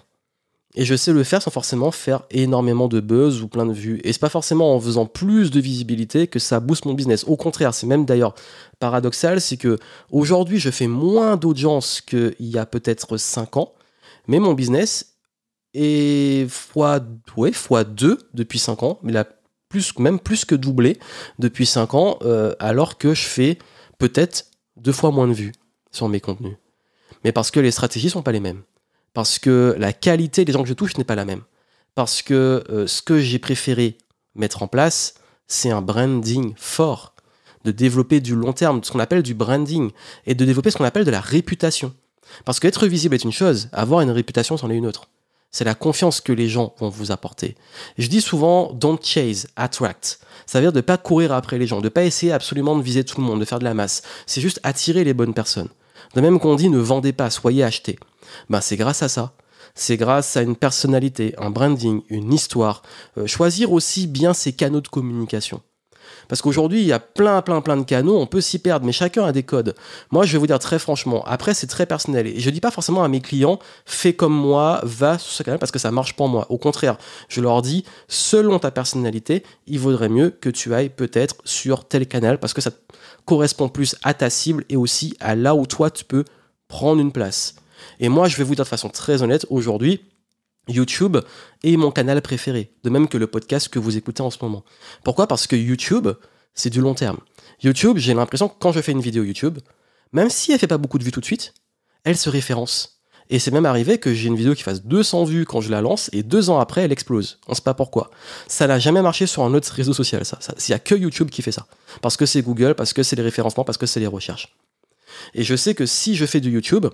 Et 0.75 0.85
je 0.85 0.95
sais 0.95 1.11
le 1.11 1.23
faire 1.23 1.41
sans 1.41 1.49
forcément 1.49 1.89
faire 1.91 2.23
énormément 2.29 2.87
de 2.87 2.99
buzz 2.99 3.41
ou 3.41 3.47
plein 3.47 3.65
de 3.65 3.73
vues. 3.73 3.99
Et 4.03 4.13
c'est 4.13 4.19
pas 4.19 4.29
forcément 4.29 4.75
en 4.75 4.79
faisant 4.79 5.07
plus 5.07 5.49
de 5.49 5.59
visibilité 5.59 6.27
que 6.27 6.37
ça 6.37 6.59
booste 6.59 6.85
mon 6.85 6.93
business. 6.93 7.23
Au 7.27 7.37
contraire, 7.37 7.73
c'est 7.73 7.87
même 7.87 8.05
d'ailleurs 8.05 8.35
paradoxal, 8.79 9.41
c'est 9.41 9.57
que 9.57 9.79
aujourd'hui 10.11 10.59
je 10.59 10.69
fais 10.69 10.87
moins 10.87 11.37
d'audience 11.37 12.01
qu'il 12.01 12.35
y 12.39 12.57
a 12.57 12.67
peut-être 12.67 13.17
5 13.17 13.57
ans, 13.57 13.73
mais 14.27 14.39
mon 14.39 14.53
business 14.53 15.15
est 15.73 16.49
fois, 16.49 16.99
ouais, 17.35 17.51
fois 17.51 17.83
2 17.83 18.19
depuis 18.35 18.59
5 18.59 18.83
ans, 18.83 18.99
mais 19.01 19.11
là, 19.11 19.25
plus, 19.69 19.97
même 19.97 20.19
plus 20.19 20.45
que 20.45 20.55
doublé 20.55 20.99
depuis 21.39 21.65
5 21.65 21.93
ans, 21.95 22.19
euh, 22.21 22.53
alors 22.59 22.97
que 22.97 23.15
je 23.15 23.23
fais 23.23 23.57
peut-être 23.97 24.45
deux 24.77 24.91
fois 24.91 25.11
moins 25.11 25.27
de 25.27 25.33
vues 25.33 25.51
sur 25.91 26.09
mes 26.09 26.19
contenus. 26.19 26.57
Mais 27.23 27.31
parce 27.31 27.49
que 27.51 27.59
les 27.59 27.71
stratégies 27.71 28.09
sont 28.09 28.21
pas 28.21 28.31
les 28.31 28.39
mêmes 28.39 28.61
parce 29.13 29.39
que 29.39 29.75
la 29.77 29.93
qualité 29.93 30.45
des 30.45 30.51
gens 30.51 30.63
que 30.63 30.69
je 30.69 30.73
touche 30.73 30.97
n'est 30.97 31.03
pas 31.03 31.15
la 31.15 31.25
même. 31.25 31.41
Parce 31.95 32.21
que 32.21 32.63
euh, 32.69 32.87
ce 32.87 33.01
que 33.01 33.19
j'ai 33.19 33.39
préféré 33.39 33.97
mettre 34.35 34.63
en 34.63 34.67
place, 34.67 35.15
c'est 35.47 35.71
un 35.71 35.81
branding 35.81 36.53
fort, 36.55 37.13
de 37.65 37.71
développer 37.71 38.21
du 38.21 38.35
long 38.35 38.53
terme, 38.53 38.83
ce 38.83 38.91
qu'on 38.91 38.99
appelle 38.99 39.23
du 39.23 39.33
branding, 39.33 39.91
et 40.25 40.35
de 40.35 40.45
développer 40.45 40.71
ce 40.71 40.77
qu'on 40.77 40.85
appelle 40.85 41.05
de 41.05 41.11
la 41.11 41.19
réputation. 41.19 41.93
Parce 42.45 42.59
qu'être 42.59 42.87
visible 42.87 43.15
est 43.15 43.23
une 43.23 43.31
chose, 43.31 43.69
avoir 43.73 44.01
une 44.01 44.11
réputation, 44.11 44.55
c'en 44.55 44.69
est 44.69 44.75
une 44.75 44.85
autre. 44.85 45.09
C'est 45.51 45.65
la 45.65 45.73
confiance 45.73 46.21
que 46.21 46.31
les 46.31 46.47
gens 46.47 46.75
vont 46.77 46.89
vous 46.89 47.11
apporter. 47.11 47.55
je 47.97 48.07
dis 48.07 48.21
souvent, 48.21 48.71
don't 48.71 48.99
chase, 49.01 49.47
attract. 49.55 50.19
Ça 50.45 50.59
veut 50.59 50.65
dire 50.65 50.71
de 50.71 50.77
ne 50.77 50.81
pas 50.81 50.97
courir 50.97 51.33
après 51.33 51.57
les 51.57 51.65
gens, 51.65 51.79
de 51.79 51.85
ne 51.85 51.89
pas 51.89 52.03
essayer 52.03 52.31
absolument 52.31 52.77
de 52.77 52.83
viser 52.83 53.03
tout 53.03 53.19
le 53.19 53.25
monde, 53.25 53.39
de 53.39 53.45
faire 53.45 53.59
de 53.59 53.63
la 53.63 53.73
masse. 53.73 54.03
C'est 54.27 54.41
juste 54.41 54.59
attirer 54.61 55.03
les 55.03 55.15
bonnes 55.15 55.33
personnes. 55.33 55.69
De 56.13 56.21
même 56.21 56.39
qu'on 56.39 56.55
dit, 56.55 56.69
ne 56.69 56.77
vendez 56.77 57.13
pas, 57.13 57.31
soyez 57.31 57.63
achetés 57.63 57.97
bah, 58.49 58.61
c'est 58.61 58.77
grâce 58.77 59.03
à 59.03 59.09
ça. 59.09 59.33
C'est 59.75 59.97
grâce 59.97 60.35
à 60.35 60.41
une 60.41 60.55
personnalité, 60.55 61.35
un 61.37 61.51
branding, 61.51 62.01
une 62.09 62.33
histoire. 62.33 62.81
Euh, 63.17 63.27
choisir 63.27 63.71
aussi 63.71 64.07
bien 64.07 64.33
ses 64.33 64.53
canaux 64.53 64.81
de 64.81 64.87
communication. 64.87 65.61
Parce 66.27 66.41
qu'aujourd'hui, 66.41 66.81
il 66.81 66.85
y 66.85 66.93
a 66.93 66.99
plein, 66.99 67.41
plein, 67.41 67.61
plein 67.61 67.77
de 67.77 67.83
canaux, 67.83 68.17
on 68.17 68.27
peut 68.27 68.41
s'y 68.41 68.59
perdre, 68.59 68.85
mais 68.85 68.91
chacun 68.91 69.25
a 69.25 69.31
des 69.31 69.43
codes. 69.43 69.75
Moi, 70.11 70.25
je 70.25 70.33
vais 70.33 70.37
vous 70.37 70.47
dire 70.47 70.59
très 70.59 70.79
franchement, 70.79 71.23
après, 71.25 71.53
c'est 71.53 71.67
très 71.67 71.85
personnel. 71.85 72.27
Et 72.27 72.39
je 72.39 72.49
dis 72.49 72.61
pas 72.61 72.71
forcément 72.71 73.03
à 73.03 73.07
mes 73.07 73.21
clients, 73.21 73.59
fais 73.85 74.13
comme 74.13 74.33
moi, 74.33 74.79
va 74.83 75.17
sur 75.17 75.31
ce 75.31 75.43
canal 75.43 75.59
parce 75.59 75.71
que 75.71 75.79
ça 75.79 75.91
marche 75.91 76.15
pour 76.15 76.29
moi. 76.29 76.45
Au 76.49 76.57
contraire, 76.57 76.97
je 77.29 77.41
leur 77.41 77.61
dis, 77.61 77.83
selon 78.07 78.59
ta 78.59 78.71
personnalité, 78.71 79.43
il 79.67 79.79
vaudrait 79.79 80.09
mieux 80.09 80.29
que 80.29 80.49
tu 80.49 80.73
ailles 80.73 80.89
peut-être 80.89 81.35
sur 81.45 81.87
tel 81.87 82.07
canal 82.07 82.39
parce 82.39 82.53
que 82.53 82.61
ça 82.61 82.71
correspond 83.25 83.69
plus 83.69 83.95
à 84.03 84.13
ta 84.13 84.29
cible 84.29 84.65
et 84.69 84.75
aussi 84.75 85.15
à 85.19 85.35
là 85.35 85.55
où 85.55 85.65
toi, 85.65 85.89
tu 85.89 86.05
peux 86.05 86.25
prendre 86.67 87.01
une 87.01 87.11
place. 87.11 87.55
Et 87.99 88.09
moi, 88.09 88.27
je 88.27 88.37
vais 88.37 88.43
vous 88.43 88.55
dire 88.55 88.65
de 88.65 88.69
façon 88.69 88.89
très 88.89 89.21
honnête, 89.21 89.45
aujourd'hui, 89.49 90.01
YouTube 90.67 91.17
est 91.63 91.77
mon 91.77 91.91
canal 91.91 92.21
préféré, 92.21 92.71
de 92.83 92.89
même 92.89 93.07
que 93.07 93.17
le 93.17 93.27
podcast 93.27 93.69
que 93.69 93.79
vous 93.79 93.97
écoutez 93.97 94.21
en 94.21 94.29
ce 94.29 94.37
moment. 94.41 94.63
Pourquoi? 95.03 95.27
Parce 95.27 95.47
que 95.47 95.55
YouTube, 95.55 96.09
c'est 96.53 96.69
du 96.69 96.81
long 96.81 96.93
terme. 96.93 97.17
YouTube, 97.63 97.97
j'ai 97.97 98.13
l'impression 98.13 98.47
que 98.47 98.55
quand 98.59 98.71
je 98.71 98.81
fais 98.81 98.91
une 98.91 99.01
vidéo 99.01 99.23
YouTube, 99.23 99.59
même 100.11 100.29
si 100.29 100.51
elle 100.51 100.59
fait 100.59 100.67
pas 100.67 100.77
beaucoup 100.77 100.99
de 100.99 101.03
vues 101.03 101.11
tout 101.11 101.19
de 101.19 101.25
suite, 101.25 101.53
elle 102.03 102.17
se 102.17 102.29
référence. 102.29 102.99
Et 103.31 103.37
c'est 103.37 103.51
même 103.51 103.65
arrivé 103.65 103.99
que 103.99 104.11
j'ai 104.13 104.27
une 104.27 104.35
vidéo 104.35 104.55
qui 104.55 104.63
fasse 104.63 104.83
200 104.83 105.23
vues 105.25 105.45
quand 105.45 105.61
je 105.61 105.69
la 105.69 105.81
lance 105.81 106.09
et 106.13 106.23
deux 106.23 106.49
ans 106.49 106.59
après 106.59 106.81
elle 106.81 106.91
explose. 106.91 107.39
On 107.47 107.53
sait 107.53 107.61
pas 107.61 107.75
pourquoi. 107.75 108.09
Ça 108.47 108.65
n'a 108.65 108.79
jamais 108.79 109.03
marché 109.03 109.27
sur 109.27 109.43
un 109.43 109.53
autre 109.53 109.71
réseau 109.71 109.93
social, 109.93 110.25
ça. 110.25 110.39
Il 110.47 110.71
n'y 110.71 110.73
a 110.73 110.79
que 110.79 110.95
YouTube 110.95 111.29
qui 111.29 111.43
fait 111.43 111.51
ça. 111.51 111.67
Parce 112.01 112.17
que 112.17 112.25
c'est 112.25 112.41
Google, 112.41 112.73
parce 112.73 112.93
que 112.93 113.03
c'est 113.03 113.15
les 113.15 113.21
référencements, 113.21 113.63
parce 113.63 113.77
que 113.77 113.85
c'est 113.85 113.99
les 113.99 114.07
recherches. 114.07 114.55
Et 115.35 115.43
je 115.43 115.55
sais 115.55 115.75
que 115.75 115.85
si 115.85 116.15
je 116.15 116.25
fais 116.25 116.39
du 116.39 116.49
YouTube, 116.49 116.87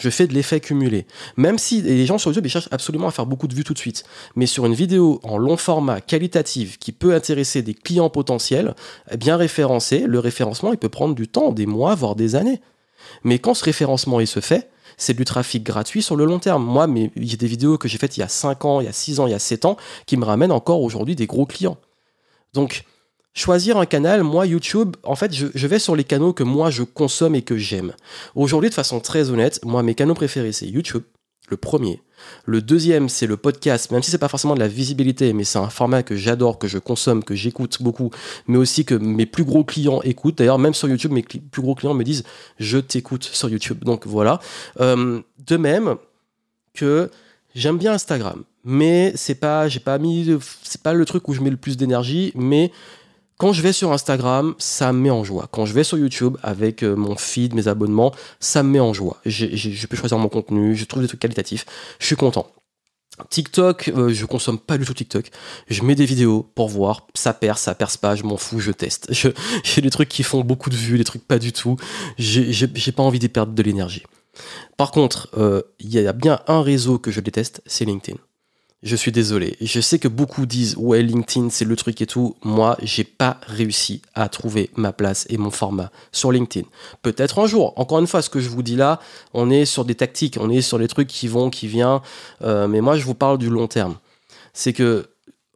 je 0.00 0.10
fais 0.10 0.26
de 0.26 0.34
l'effet 0.34 0.60
cumulé. 0.60 1.06
Même 1.36 1.58
si 1.58 1.82
les 1.82 2.06
gens 2.06 2.18
sur 2.18 2.30
YouTube 2.30 2.46
ils 2.46 2.50
cherchent 2.50 2.68
absolument 2.70 3.06
à 3.06 3.10
faire 3.10 3.26
beaucoup 3.26 3.46
de 3.46 3.54
vues 3.54 3.64
tout 3.64 3.74
de 3.74 3.78
suite, 3.78 4.04
mais 4.34 4.46
sur 4.46 4.66
une 4.66 4.74
vidéo 4.74 5.20
en 5.22 5.38
long 5.38 5.56
format 5.56 6.00
qualitative 6.00 6.78
qui 6.78 6.92
peut 6.92 7.14
intéresser 7.14 7.62
des 7.62 7.74
clients 7.74 8.10
potentiels, 8.10 8.74
eh 9.10 9.16
bien 9.16 9.36
référencé, 9.36 10.04
le 10.06 10.18
référencement 10.18 10.72
il 10.72 10.78
peut 10.78 10.88
prendre 10.88 11.14
du 11.14 11.28
temps, 11.28 11.52
des 11.52 11.66
mois, 11.66 11.94
voire 11.94 12.16
des 12.16 12.34
années. 12.34 12.60
Mais 13.24 13.38
quand 13.38 13.54
ce 13.54 13.64
référencement 13.64 14.20
il 14.20 14.26
se 14.26 14.40
fait, 14.40 14.70
c'est 14.96 15.14
du 15.14 15.24
trafic 15.24 15.62
gratuit 15.62 16.02
sur 16.02 16.16
le 16.16 16.24
long 16.24 16.38
terme. 16.38 16.64
Moi, 16.64 16.86
il 17.16 17.30
y 17.30 17.32
a 17.32 17.36
des 17.36 17.46
vidéos 17.46 17.78
que 17.78 17.88
j'ai 17.88 17.96
faites 17.96 18.16
il 18.16 18.20
y 18.20 18.22
a 18.22 18.28
5 18.28 18.64
ans, 18.64 18.80
il 18.80 18.84
y 18.84 18.88
a 18.88 18.92
6 18.92 19.20
ans, 19.20 19.26
il 19.26 19.30
y 19.30 19.34
a 19.34 19.38
7 19.38 19.64
ans, 19.64 19.76
qui 20.06 20.16
me 20.16 20.24
ramènent 20.24 20.52
encore 20.52 20.82
aujourd'hui 20.82 21.16
des 21.16 21.26
gros 21.26 21.46
clients. 21.46 21.78
Donc, 22.52 22.84
choisir 23.34 23.76
un 23.78 23.86
canal, 23.86 24.22
moi 24.22 24.46
YouTube, 24.46 24.96
en 25.02 25.14
fait, 25.14 25.34
je, 25.34 25.66
vais 25.66 25.78
sur 25.78 25.96
les 25.96 26.04
canaux 26.04 26.32
que 26.32 26.42
moi 26.42 26.70
je 26.70 26.82
consomme 26.82 27.34
et 27.34 27.42
que 27.42 27.56
j'aime. 27.56 27.92
Aujourd'hui, 28.34 28.70
de 28.70 28.74
façon 28.74 29.00
très 29.00 29.30
honnête, 29.30 29.64
moi 29.64 29.82
mes 29.82 29.94
canaux 29.94 30.14
préférés 30.14 30.52
c'est 30.52 30.66
YouTube, 30.66 31.02
le 31.48 31.56
premier. 31.56 32.02
Le 32.44 32.60
deuxième, 32.60 33.08
c'est 33.08 33.26
le 33.26 33.36
podcast, 33.36 33.90
même 33.90 34.02
si 34.02 34.10
c'est 34.10 34.18
pas 34.18 34.28
forcément 34.28 34.54
de 34.54 34.60
la 34.60 34.68
visibilité, 34.68 35.32
mais 35.32 35.44
c'est 35.44 35.58
un 35.58 35.70
format 35.70 36.02
que 36.02 36.16
j'adore, 36.16 36.58
que 36.58 36.68
je 36.68 36.78
consomme, 36.78 37.24
que 37.24 37.34
j'écoute 37.34 37.82
beaucoup, 37.82 38.10
mais 38.46 38.58
aussi 38.58 38.84
que 38.84 38.94
mes 38.94 39.26
plus 39.26 39.44
gros 39.44 39.64
clients 39.64 40.02
écoutent. 40.02 40.38
D'ailleurs, 40.38 40.58
même 40.58 40.74
sur 40.74 40.88
YouTube, 40.88 41.12
mes 41.12 41.22
plus 41.22 41.62
gros 41.62 41.74
clients 41.74 41.94
me 41.94 42.04
disent 42.04 42.24
je 42.58 42.78
t'écoute 42.78 43.24
sur 43.24 43.48
YouTube. 43.48 43.84
Donc 43.84 44.06
voilà. 44.06 44.38
Euh, 44.80 45.20
de 45.46 45.56
même 45.56 45.96
que 46.74 47.10
j'aime 47.54 47.78
bien 47.78 47.92
Instagram, 47.94 48.44
mais 48.64 49.12
c'est 49.16 49.34
pas, 49.34 49.66
pas 49.84 49.98
mis, 49.98 50.38
pas 50.82 50.92
le 50.92 51.04
truc 51.04 51.28
où 51.28 51.32
je 51.32 51.40
mets 51.40 51.50
le 51.50 51.56
plus 51.56 51.76
d'énergie, 51.76 52.32
mais 52.34 52.70
quand 53.40 53.54
je 53.54 53.62
vais 53.62 53.72
sur 53.72 53.90
Instagram, 53.90 54.54
ça 54.58 54.92
me 54.92 55.00
met 55.00 55.10
en 55.10 55.24
joie. 55.24 55.48
Quand 55.50 55.64
je 55.64 55.72
vais 55.72 55.82
sur 55.82 55.96
YouTube 55.96 56.36
avec 56.42 56.84
euh, 56.84 56.94
mon 56.94 57.16
feed, 57.16 57.54
mes 57.54 57.68
abonnements, 57.68 58.12
ça 58.38 58.62
me 58.62 58.68
met 58.68 58.80
en 58.80 58.92
joie. 58.92 59.18
je 59.24 59.86
peux 59.86 59.96
choisir 59.96 60.18
mon 60.18 60.28
contenu, 60.28 60.76
je 60.76 60.84
trouve 60.84 61.00
des 61.00 61.08
trucs 61.08 61.20
qualitatifs, 61.20 61.64
je 61.98 62.04
suis 62.04 62.16
content. 62.16 62.52
TikTok, 63.30 63.88
euh, 63.96 64.12
je 64.12 64.26
consomme 64.26 64.58
pas 64.58 64.76
du 64.76 64.84
tout 64.84 64.92
TikTok. 64.92 65.30
Je 65.68 65.82
mets 65.82 65.94
des 65.94 66.04
vidéos 66.04 66.50
pour 66.54 66.68
voir, 66.68 67.06
ça 67.14 67.32
perce, 67.32 67.62
ça 67.62 67.74
perce 67.74 67.96
pas, 67.96 68.14
je 68.14 68.24
m'en 68.24 68.36
fous, 68.36 68.60
je 68.60 68.72
teste. 68.72 69.10
J'ai 69.64 69.80
des 69.80 69.90
trucs 69.90 70.10
qui 70.10 70.22
font 70.22 70.42
beaucoup 70.42 70.68
de 70.68 70.76
vues, 70.76 70.98
des 70.98 71.04
trucs 71.04 71.26
pas 71.26 71.38
du 71.38 71.54
tout. 71.54 71.76
J'ai 72.18 72.92
pas 72.92 73.02
envie 73.02 73.18
d'y 73.18 73.30
perdre 73.30 73.54
de 73.54 73.62
l'énergie. 73.62 74.02
Par 74.76 74.90
contre, 74.90 75.30
euh, 75.38 75.62
il 75.78 75.90
y 75.90 76.06
a 76.06 76.12
bien 76.12 76.40
un 76.46 76.60
réseau 76.60 76.98
que 76.98 77.10
je 77.10 77.20
déteste, 77.20 77.62
c'est 77.64 77.86
LinkedIn. 77.86 78.18
Je 78.82 78.96
suis 78.96 79.12
désolé. 79.12 79.58
Je 79.60 79.78
sais 79.78 79.98
que 79.98 80.08
beaucoup 80.08 80.46
disent 80.46 80.74
ouais 80.78 81.02
LinkedIn 81.02 81.50
c'est 81.50 81.66
le 81.66 81.76
truc 81.76 82.00
et 82.00 82.06
tout. 82.06 82.36
Moi 82.42 82.78
j'ai 82.82 83.04
pas 83.04 83.38
réussi 83.46 84.00
à 84.14 84.30
trouver 84.30 84.70
ma 84.74 84.92
place 84.92 85.26
et 85.28 85.36
mon 85.36 85.50
format 85.50 85.90
sur 86.12 86.32
LinkedIn. 86.32 86.66
Peut-être 87.02 87.40
un 87.40 87.46
jour. 87.46 87.74
Encore 87.76 87.98
une 87.98 88.06
fois, 88.06 88.22
ce 88.22 88.30
que 88.30 88.40
je 88.40 88.48
vous 88.48 88.62
dis 88.62 88.76
là, 88.76 88.98
on 89.34 89.50
est 89.50 89.66
sur 89.66 89.84
des 89.84 89.94
tactiques, 89.94 90.38
on 90.40 90.48
est 90.48 90.62
sur 90.62 90.78
des 90.78 90.88
trucs 90.88 91.08
qui 91.08 91.28
vont, 91.28 91.50
qui 91.50 91.66
viennent. 91.66 92.00
Euh, 92.40 92.68
mais 92.68 92.80
moi 92.80 92.96
je 92.96 93.04
vous 93.04 93.14
parle 93.14 93.36
du 93.36 93.50
long 93.50 93.66
terme. 93.66 93.96
C'est 94.54 94.72
que 94.72 95.10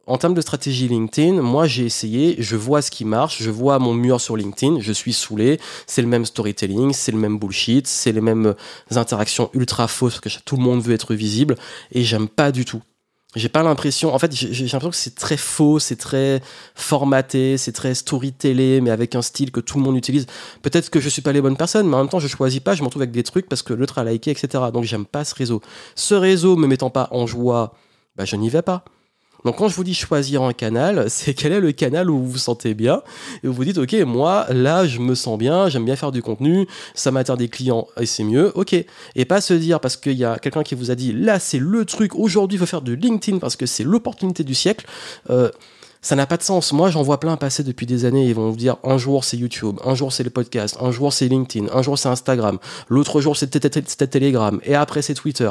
en 0.05 0.19
termes 0.19 0.35
de 0.35 0.41
stratégie 0.41 0.87
LinkedIn, 0.87 1.41
moi 1.41 1.65
j'ai 1.65 1.85
essayé, 1.85 2.35
je 2.37 2.55
vois 2.55 2.83
ce 2.83 2.91
qui 2.91 3.05
marche, 3.05 3.41
je 3.41 3.49
vois 3.49 3.79
mon 3.79 3.95
mur 3.95 4.21
sur 4.21 4.37
LinkedIn, 4.37 4.81
je 4.81 4.93
suis 4.93 5.13
saoulé, 5.13 5.59
c'est 5.87 6.03
le 6.03 6.07
même 6.07 6.25
storytelling, 6.25 6.93
c'est 6.93 7.11
le 7.11 7.17
même 7.17 7.39
bullshit, 7.39 7.87
c'est 7.87 8.11
les 8.11 8.21
mêmes 8.21 8.53
interactions 8.91 9.49
ultra 9.53 9.87
fausses 9.87 10.19
que 10.19 10.29
tout 10.45 10.57
le 10.57 10.61
monde 10.61 10.83
veut 10.83 10.93
être 10.93 11.15
visible 11.15 11.55
et 11.91 12.03
j'aime 12.03 12.27
pas 12.27 12.51
du 12.51 12.65
tout. 12.65 12.83
J'ai 13.35 13.49
pas 13.49 13.63
l'impression, 13.63 14.13
en 14.13 14.19
fait, 14.19 14.33
j'ai 14.33 14.63
l'impression 14.63 14.89
que 14.89 14.95
c'est 14.95 15.15
très 15.15 15.35
faux, 15.35 15.79
c'est 15.79 15.97
très 15.97 16.41
formaté, 16.73 17.57
c'est 17.57 17.73
très 17.73 17.93
storytellé, 17.93 18.79
mais 18.79 18.91
avec 18.91 19.13
un 19.13 19.21
style 19.21 19.51
que 19.51 19.59
tout 19.59 19.77
le 19.77 19.83
monde 19.83 19.97
utilise. 19.97 20.25
Peut-être 20.61 20.89
que 20.89 21.01
je 21.01 21.09
suis 21.09 21.21
pas 21.21 21.33
les 21.33 21.41
bonnes 21.41 21.57
personnes, 21.57 21.87
mais 21.87 21.95
en 21.95 21.99
même 21.99 22.09
temps, 22.09 22.19
je 22.19 22.29
choisis 22.29 22.61
pas, 22.61 22.75
je 22.75 22.83
m'en 22.83 22.89
trouve 22.89 23.01
avec 23.01 23.11
des 23.11 23.23
trucs 23.23 23.49
parce 23.49 23.61
que 23.61 23.73
l'autre 23.73 23.97
a 23.97 24.05
liké, 24.05 24.31
etc. 24.31 24.63
Donc 24.73 24.85
j'aime 24.85 25.05
pas 25.05 25.25
ce 25.25 25.35
réseau. 25.35 25.61
Ce 25.95 26.15
réseau 26.15 26.55
me 26.55 26.65
mettant 26.65 26.89
pas 26.89 27.09
en 27.11 27.27
joie, 27.27 27.73
bah, 28.15 28.23
je 28.23 28.37
n'y 28.37 28.49
vais 28.49 28.61
pas. 28.61 28.85
Donc 29.45 29.57
quand 29.57 29.69
je 29.69 29.75
vous 29.75 29.83
dis 29.83 29.93
choisir 29.93 30.41
un 30.41 30.53
canal, 30.53 31.05
c'est 31.09 31.33
quel 31.33 31.53
est 31.53 31.59
le 31.59 31.71
canal 31.71 32.09
où 32.09 32.17
vous 32.17 32.31
vous 32.31 32.37
sentez 32.37 32.73
bien 32.73 33.01
et 33.43 33.47
vous 33.47 33.53
vous 33.53 33.63
dites 33.63 33.77
ok 33.77 33.93
moi 34.05 34.47
là 34.49 34.85
je 34.85 34.99
me 34.99 35.15
sens 35.15 35.37
bien, 35.37 35.69
j'aime 35.69 35.85
bien 35.85 35.95
faire 35.95 36.11
du 36.11 36.21
contenu, 36.21 36.67
ça 36.95 37.11
m'attire 37.11 37.37
des 37.37 37.47
clients 37.47 37.87
et 37.99 38.05
c'est 38.05 38.23
mieux, 38.23 38.51
ok. 38.55 38.73
Et 39.15 39.25
pas 39.25 39.39
se 39.39 39.53
dire 39.53 39.79
parce 39.79 39.95
qu'il 39.95 40.13
y 40.13 40.25
a 40.25 40.37
quelqu'un 40.39 40.63
qui 40.63 40.75
vous 40.75 40.91
a 40.91 40.95
dit 40.95 41.13
là 41.13 41.39
c'est 41.39 41.59
le 41.59 41.85
truc 41.85 42.15
aujourd'hui 42.15 42.57
il 42.57 42.59
faut 42.59 42.65
faire 42.65 42.81
de 42.81 42.93
LinkedIn 42.93 43.37
parce 43.37 43.55
que 43.55 43.65
c'est 43.65 43.83
l'opportunité 43.83 44.43
du 44.43 44.55
siècle. 44.55 44.85
Euh, 45.29 45.49
ça 46.01 46.15
n'a 46.15 46.27
pas 46.27 46.37
de 46.37 46.43
sens. 46.43 46.71
Moi, 46.71 46.91
j'en 46.91 47.01
vois 47.01 47.19
plein 47.19 47.35
passer 47.35 47.63
depuis 47.63 47.87
des 47.87 48.05
années. 48.05 48.27
Ils 48.27 48.35
vont 48.35 48.51
vous 48.51 48.55
dire 48.55 48.77
un 48.83 48.99
jour 48.99 49.23
c'est 49.23 49.37
YouTube, 49.37 49.79
un 49.83 49.95
jour 49.95 50.13
c'est 50.13 50.23
le 50.23 50.29
podcast, 50.29 50.77
un 50.79 50.91
jour 50.91 51.11
c'est 51.11 51.27
LinkedIn, 51.27 51.65
un 51.73 51.81
jour 51.81 51.97
c'est 51.97 52.09
Instagram, 52.09 52.59
l'autre 52.89 53.21
jour 53.21 53.35
c'est 53.35 53.49
Telegram, 53.49 54.59
et 54.63 54.75
après 54.75 55.01
c'est 55.01 55.15
Twitter 55.15 55.49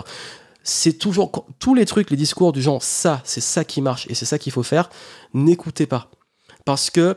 c'est 0.65 0.95
toujours 0.95 1.31
tous 1.61 1.75
les 1.75 1.85
trucs, 1.85 2.11
les 2.11 2.17
discours 2.17 2.53
du 2.53 2.61
genre 2.61 2.83
ça, 2.83 3.21
c'est 3.23 3.43
ça 3.43 3.65
qui 3.65 3.81
marche 3.81 4.07
et 4.09 4.15
c'est 4.15 4.25
ça 4.25 4.39
qu'il 4.39 4.53
faut 4.53 4.63
faire. 4.63 4.91
N'écoutez 5.35 5.87
pas 5.87 6.11
parce 6.65 6.91
que 6.91 7.17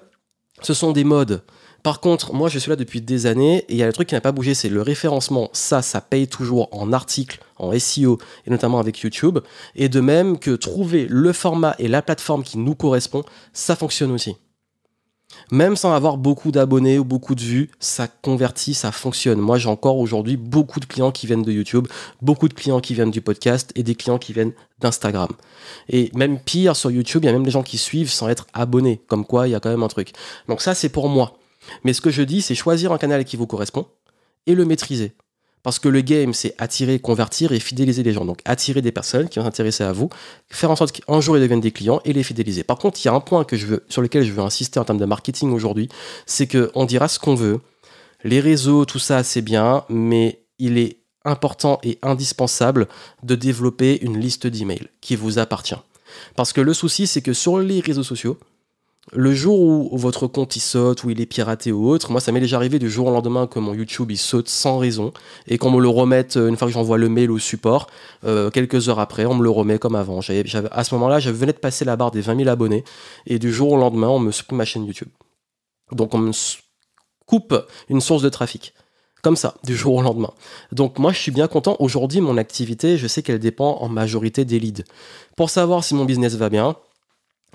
ce 0.61 0.73
sont 0.73 0.91
des 0.91 1.03
modes. 1.03 1.43
Par 1.81 2.01
contre, 2.01 2.33
moi 2.33 2.49
je 2.49 2.59
suis 2.59 2.69
là 2.69 2.75
depuis 2.75 3.01
des 3.01 3.25
années 3.25 3.59
et 3.69 3.73
il 3.73 3.77
y 3.77 3.83
a 3.83 3.87
le 3.87 3.93
truc 3.93 4.09
qui 4.09 4.15
n'a 4.15 4.21
pas 4.21 4.33
bougé, 4.33 4.53
c'est 4.53 4.69
le 4.69 4.81
référencement. 4.81 5.49
Ça, 5.53 5.81
ça 5.81 6.01
paye 6.01 6.27
toujours 6.27 6.67
en 6.71 6.91
articles, 6.91 7.39
en 7.57 7.71
SEO 7.79 8.19
et 8.45 8.49
notamment 8.49 8.79
avec 8.79 8.99
YouTube. 8.99 9.39
Et 9.75 9.87
de 9.87 10.01
même 10.01 10.37
que 10.37 10.51
trouver 10.51 11.07
le 11.09 11.31
format 11.31 11.75
et 11.79 11.87
la 11.87 12.01
plateforme 12.01 12.43
qui 12.43 12.57
nous 12.57 12.75
correspond, 12.75 13.23
ça 13.53 13.77
fonctionne 13.77 14.11
aussi 14.11 14.35
même 15.51 15.75
sans 15.75 15.93
avoir 15.93 16.17
beaucoup 16.17 16.51
d'abonnés 16.51 16.99
ou 16.99 17.05
beaucoup 17.05 17.35
de 17.35 17.41
vues, 17.41 17.71
ça 17.79 18.07
convertit, 18.07 18.73
ça 18.73 18.91
fonctionne. 18.91 19.39
Moi, 19.39 19.57
j'ai 19.57 19.69
encore 19.69 19.97
aujourd'hui 19.97 20.37
beaucoup 20.37 20.79
de 20.79 20.85
clients 20.85 21.11
qui 21.11 21.27
viennent 21.27 21.43
de 21.43 21.51
YouTube, 21.51 21.87
beaucoup 22.21 22.47
de 22.47 22.53
clients 22.53 22.79
qui 22.79 22.93
viennent 22.93 23.11
du 23.11 23.21
podcast 23.21 23.71
et 23.75 23.83
des 23.83 23.95
clients 23.95 24.17
qui 24.17 24.33
viennent 24.33 24.53
d'Instagram. 24.79 25.29
Et 25.89 26.11
même 26.13 26.39
pire, 26.39 26.75
sur 26.75 26.91
YouTube, 26.91 27.23
il 27.23 27.27
y 27.27 27.29
a 27.29 27.33
même 27.33 27.43
des 27.43 27.51
gens 27.51 27.63
qui 27.63 27.77
suivent 27.77 28.11
sans 28.11 28.29
être 28.29 28.47
abonnés, 28.53 29.01
comme 29.07 29.25
quoi 29.25 29.47
il 29.47 29.51
y 29.51 29.55
a 29.55 29.59
quand 29.59 29.69
même 29.69 29.83
un 29.83 29.87
truc. 29.87 30.13
Donc 30.47 30.61
ça, 30.61 30.75
c'est 30.75 30.89
pour 30.89 31.09
moi. 31.09 31.37
Mais 31.83 31.93
ce 31.93 32.01
que 32.01 32.11
je 32.11 32.21
dis, 32.21 32.41
c'est 32.41 32.55
choisir 32.55 32.91
un 32.91 32.97
canal 32.97 33.25
qui 33.25 33.37
vous 33.37 33.47
correspond 33.47 33.87
et 34.45 34.55
le 34.55 34.65
maîtriser. 34.65 35.13
Parce 35.67 35.79
que 35.79 35.89
le 35.89 35.99
game, 35.99 36.33
c'est 36.33 36.55
attirer, 36.59 36.97
convertir 36.97 37.51
et 37.51 37.59
fidéliser 37.59 38.01
les 38.01 38.13
gens. 38.13 38.23
Donc 38.23 38.39
attirer 38.45 38.81
des 38.81 38.93
personnes 38.93 39.27
qui 39.27 39.37
vont 39.37 39.43
s'intéresser 39.43 39.83
à 39.83 39.91
vous, 39.91 40.09
faire 40.49 40.71
en 40.71 40.77
sorte 40.77 40.93
qu'un 40.93 41.19
jour 41.19 41.35
ils 41.35 41.41
deviennent 41.41 41.59
des 41.59 41.73
clients 41.73 41.99
et 42.05 42.13
les 42.13 42.23
fidéliser. 42.23 42.63
Par 42.63 42.77
contre, 42.77 43.01
il 43.03 43.07
y 43.07 43.09
a 43.09 43.13
un 43.13 43.19
point 43.19 43.45
sur 43.89 44.01
lequel 44.01 44.23
je 44.23 44.31
veux 44.31 44.39
insister 44.39 44.79
en 44.79 44.85
termes 44.85 44.97
de 44.97 45.03
marketing 45.03 45.51
aujourd'hui, 45.51 45.89
c'est 46.25 46.47
qu'on 46.47 46.85
dira 46.85 47.09
ce 47.09 47.19
qu'on 47.19 47.35
veut. 47.35 47.59
Les 48.23 48.39
réseaux, 48.39 48.85
tout 48.85 48.97
ça, 48.97 49.25
c'est 49.25 49.41
bien, 49.41 49.83
mais 49.89 50.45
il 50.57 50.77
est 50.77 50.99
important 51.25 51.79
et 51.83 51.99
indispensable 52.01 52.87
de 53.23 53.35
développer 53.35 54.01
une 54.01 54.17
liste 54.17 54.47
d'emails 54.47 54.87
qui 55.01 55.17
vous 55.17 55.37
appartient. 55.37 55.75
Parce 56.37 56.53
que 56.53 56.61
le 56.61 56.73
souci, 56.73 57.07
c'est 57.07 57.21
que 57.21 57.33
sur 57.33 57.59
les 57.59 57.81
réseaux 57.81 58.03
sociaux, 58.03 58.39
le 59.13 59.33
jour 59.33 59.59
où 59.59 59.97
votre 59.97 60.27
compte 60.27 60.55
il 60.57 60.59
saute, 60.59 61.03
ou 61.03 61.09
il 61.09 61.21
est 61.21 61.25
piraté 61.25 61.71
ou 61.71 61.89
autre, 61.89 62.11
moi 62.11 62.19
ça 62.19 62.31
m'est 62.31 62.41
déjà 62.41 62.57
arrivé 62.57 62.77
du 62.77 62.89
jour 62.89 63.07
au 63.07 63.11
lendemain 63.11 63.47
que 63.47 63.57
mon 63.59 63.73
YouTube 63.73 64.11
il 64.11 64.17
saute 64.17 64.49
sans 64.49 64.77
raison 64.77 65.13
et 65.47 65.57
qu'on 65.57 65.71
me 65.71 65.79
le 65.79 65.87
remette 65.87 66.35
euh, 66.35 66.49
une 66.49 66.57
fois 66.57 66.67
que 66.67 66.73
j'envoie 66.73 66.97
le 66.97 67.07
mail 67.07 67.31
au 67.31 67.39
support, 67.39 67.87
euh, 68.25 68.49
quelques 68.49 68.89
heures 68.89 68.99
après 68.99 69.25
on 69.25 69.35
me 69.35 69.43
le 69.43 69.49
remet 69.49 69.79
comme 69.79 69.95
avant. 69.95 70.19
À 70.19 70.83
ce 70.83 70.95
moment-là, 70.95 71.19
je 71.19 71.29
venais 71.29 71.53
de 71.53 71.57
passer 71.57 71.85
la 71.85 71.95
barre 71.95 72.11
des 72.11 72.21
20 72.21 72.37
000 72.37 72.49
abonnés 72.49 72.83
et 73.25 73.39
du 73.39 73.53
jour 73.53 73.71
au 73.71 73.77
lendemain 73.77 74.09
on 74.09 74.19
me 74.19 74.31
supprime 74.31 74.57
ma 74.57 74.65
chaîne 74.65 74.85
YouTube. 74.85 75.09
Donc 75.93 76.13
on 76.13 76.17
me 76.17 76.31
coupe 77.25 77.55
une 77.89 78.01
source 78.01 78.21
de 78.21 78.29
trafic. 78.29 78.73
Comme 79.23 79.35
ça, 79.35 79.55
du 79.63 79.75
jour 79.75 79.95
au 79.95 80.01
lendemain. 80.01 80.31
Donc 80.71 80.99
moi 80.99 81.11
je 81.11 81.19
suis 81.19 81.31
bien 81.31 81.47
content. 81.47 81.77
Aujourd'hui 81.79 82.19
mon 82.19 82.37
activité, 82.37 82.97
je 82.97 83.07
sais 83.07 83.23
qu'elle 83.23 83.39
dépend 83.39 83.77
en 83.79 83.87
majorité 83.87 84.43
des 84.43 84.59
leads. 84.59 84.83
Pour 85.37 85.49
savoir 85.49 85.83
si 85.83 85.95
mon 85.95 86.05
business 86.05 86.35
va 86.35 86.49
bien, 86.49 86.75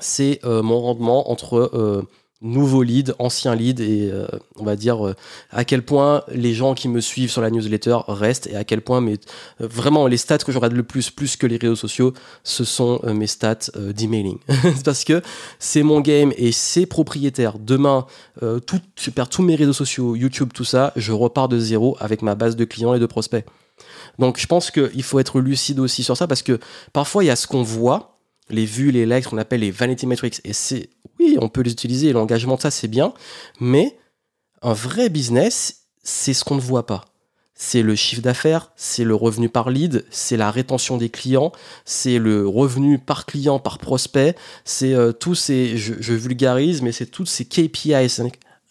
c'est 0.03 0.41
euh, 0.45 0.63
mon 0.63 0.81
rendement 0.81 1.31
entre 1.31 1.71
euh, 1.75 2.07
nouveaux 2.43 2.83
leads, 2.83 3.13
anciens 3.21 3.55
leads 3.55 3.81
et 3.81 4.11
euh, 4.11 4.27
on 4.57 4.65
va 4.65 4.75
dire 4.75 5.15
à 5.51 5.65
quel 5.65 5.83
point 5.83 6.25
les 6.33 6.55
gens 6.55 6.75
qui 6.75 6.89
me 6.89 7.01
suivent 7.01 7.31
sur 7.31 7.41
la 7.41 7.51
newsletter 7.51 7.99
restent 8.09 8.49
et 8.49 8.57
à 8.57 8.65
quel 8.65 8.81
point 8.81 9.01
mais 9.01 9.15
vraiment 9.61 10.09
les 10.09 10.17
stats 10.17 10.39
que 10.39 10.51
je 10.51 10.59
regarde 10.59 10.73
le 10.73 10.83
plus 10.83 11.11
plus 11.11 11.37
que 11.37 11.47
les 11.47 11.57
réseaux 11.57 11.77
sociaux 11.77 12.13
ce 12.43 12.65
sont 12.65 13.01
mes 13.05 13.29
stats 13.29 13.71
d'emailing. 13.77 14.39
Parce 14.85 15.05
que 15.05 15.23
c'est 15.61 15.85
mon 15.85 16.01
game 16.01 16.33
et 16.37 16.51
c'est 16.51 16.87
propriétaire. 16.87 17.61
Demain 17.61 18.07
tout, 18.41 18.81
je 19.01 19.11
perds 19.11 19.29
tous 19.29 19.43
mes 19.43 19.55
réseaux 19.55 19.73
sociaux 19.73 20.17
YouTube 20.17 20.51
tout 20.53 20.65
ça 20.65 20.93
je 20.97 21.13
repars 21.13 21.49
de 21.49 21.61
zéro 21.61 21.97
avec 22.01 22.23
ma 22.23 22.35
base 22.35 22.57
de 22.57 22.65
clients 22.65 22.95
et 22.95 22.99
de 22.99 23.07
prospects. 23.07 23.45
Donc 24.19 24.41
je 24.41 24.47
pense 24.49 24.73
qu'il 24.73 25.03
faut 25.05 25.21
être 25.21 25.41
lucide 25.41 25.79
aussi 25.79 26.03
sur 26.03 26.17
ça 26.17 26.27
parce 26.27 26.43
que 26.43 26.59
parfois 26.93 27.23
il 27.23 27.29
y 27.29 27.31
a 27.31 27.37
ce 27.37 27.47
qu'on 27.47 27.63
voit 27.63 28.12
les 28.51 28.65
vues, 28.65 28.91
les 28.91 29.07
likes, 29.07 29.27
qu'on 29.27 29.39
appelle 29.39 29.61
les 29.61 29.71
vanity 29.71 30.07
metrics. 30.07 30.41
Et 30.45 30.53
c'est, 30.53 30.91
oui, 31.19 31.37
on 31.41 31.49
peut 31.49 31.63
les 31.63 31.73
utiliser, 31.73 32.13
l'engagement, 32.13 32.59
ça 32.59 32.71
c'est 32.71 32.89
bien, 32.89 33.15
mais 33.61 33.97
un 34.63 34.73
vrai 34.73 35.09
business, 35.09 35.87
c'est 36.03 36.35
ce 36.35 36.45
qu'on 36.45 36.57
ne 36.57 36.61
voit 36.61 36.87
pas. 36.87 37.05
C'est 37.55 37.83
le 37.83 37.95
chiffre 37.95 38.23
d'affaires, 38.23 38.73
c'est 38.77 39.05
le 39.05 39.15
revenu 39.15 39.49
par 39.49 39.71
lead, 39.71 40.05
c'est 40.11 40.37
la 40.37 40.51
rétention 40.51 40.97
des 40.97 41.11
clients, 41.11 41.53
c'est 41.85 42.19
le 42.19 42.49
revenu 42.49 42.99
par 42.99 43.27
client, 43.27 43.59
par 43.59 43.79
prospect, 43.79 44.35
c'est 44.65 44.95
euh, 44.95 45.13
tous 45.13 45.35
ces, 45.35 45.77
je, 45.77 46.13
vulgarise, 46.15 46.83
mais 46.83 46.93
c'est 46.93 47.07
tous 47.07 47.27
ces 47.27 47.45
KPIs, 47.45 48.21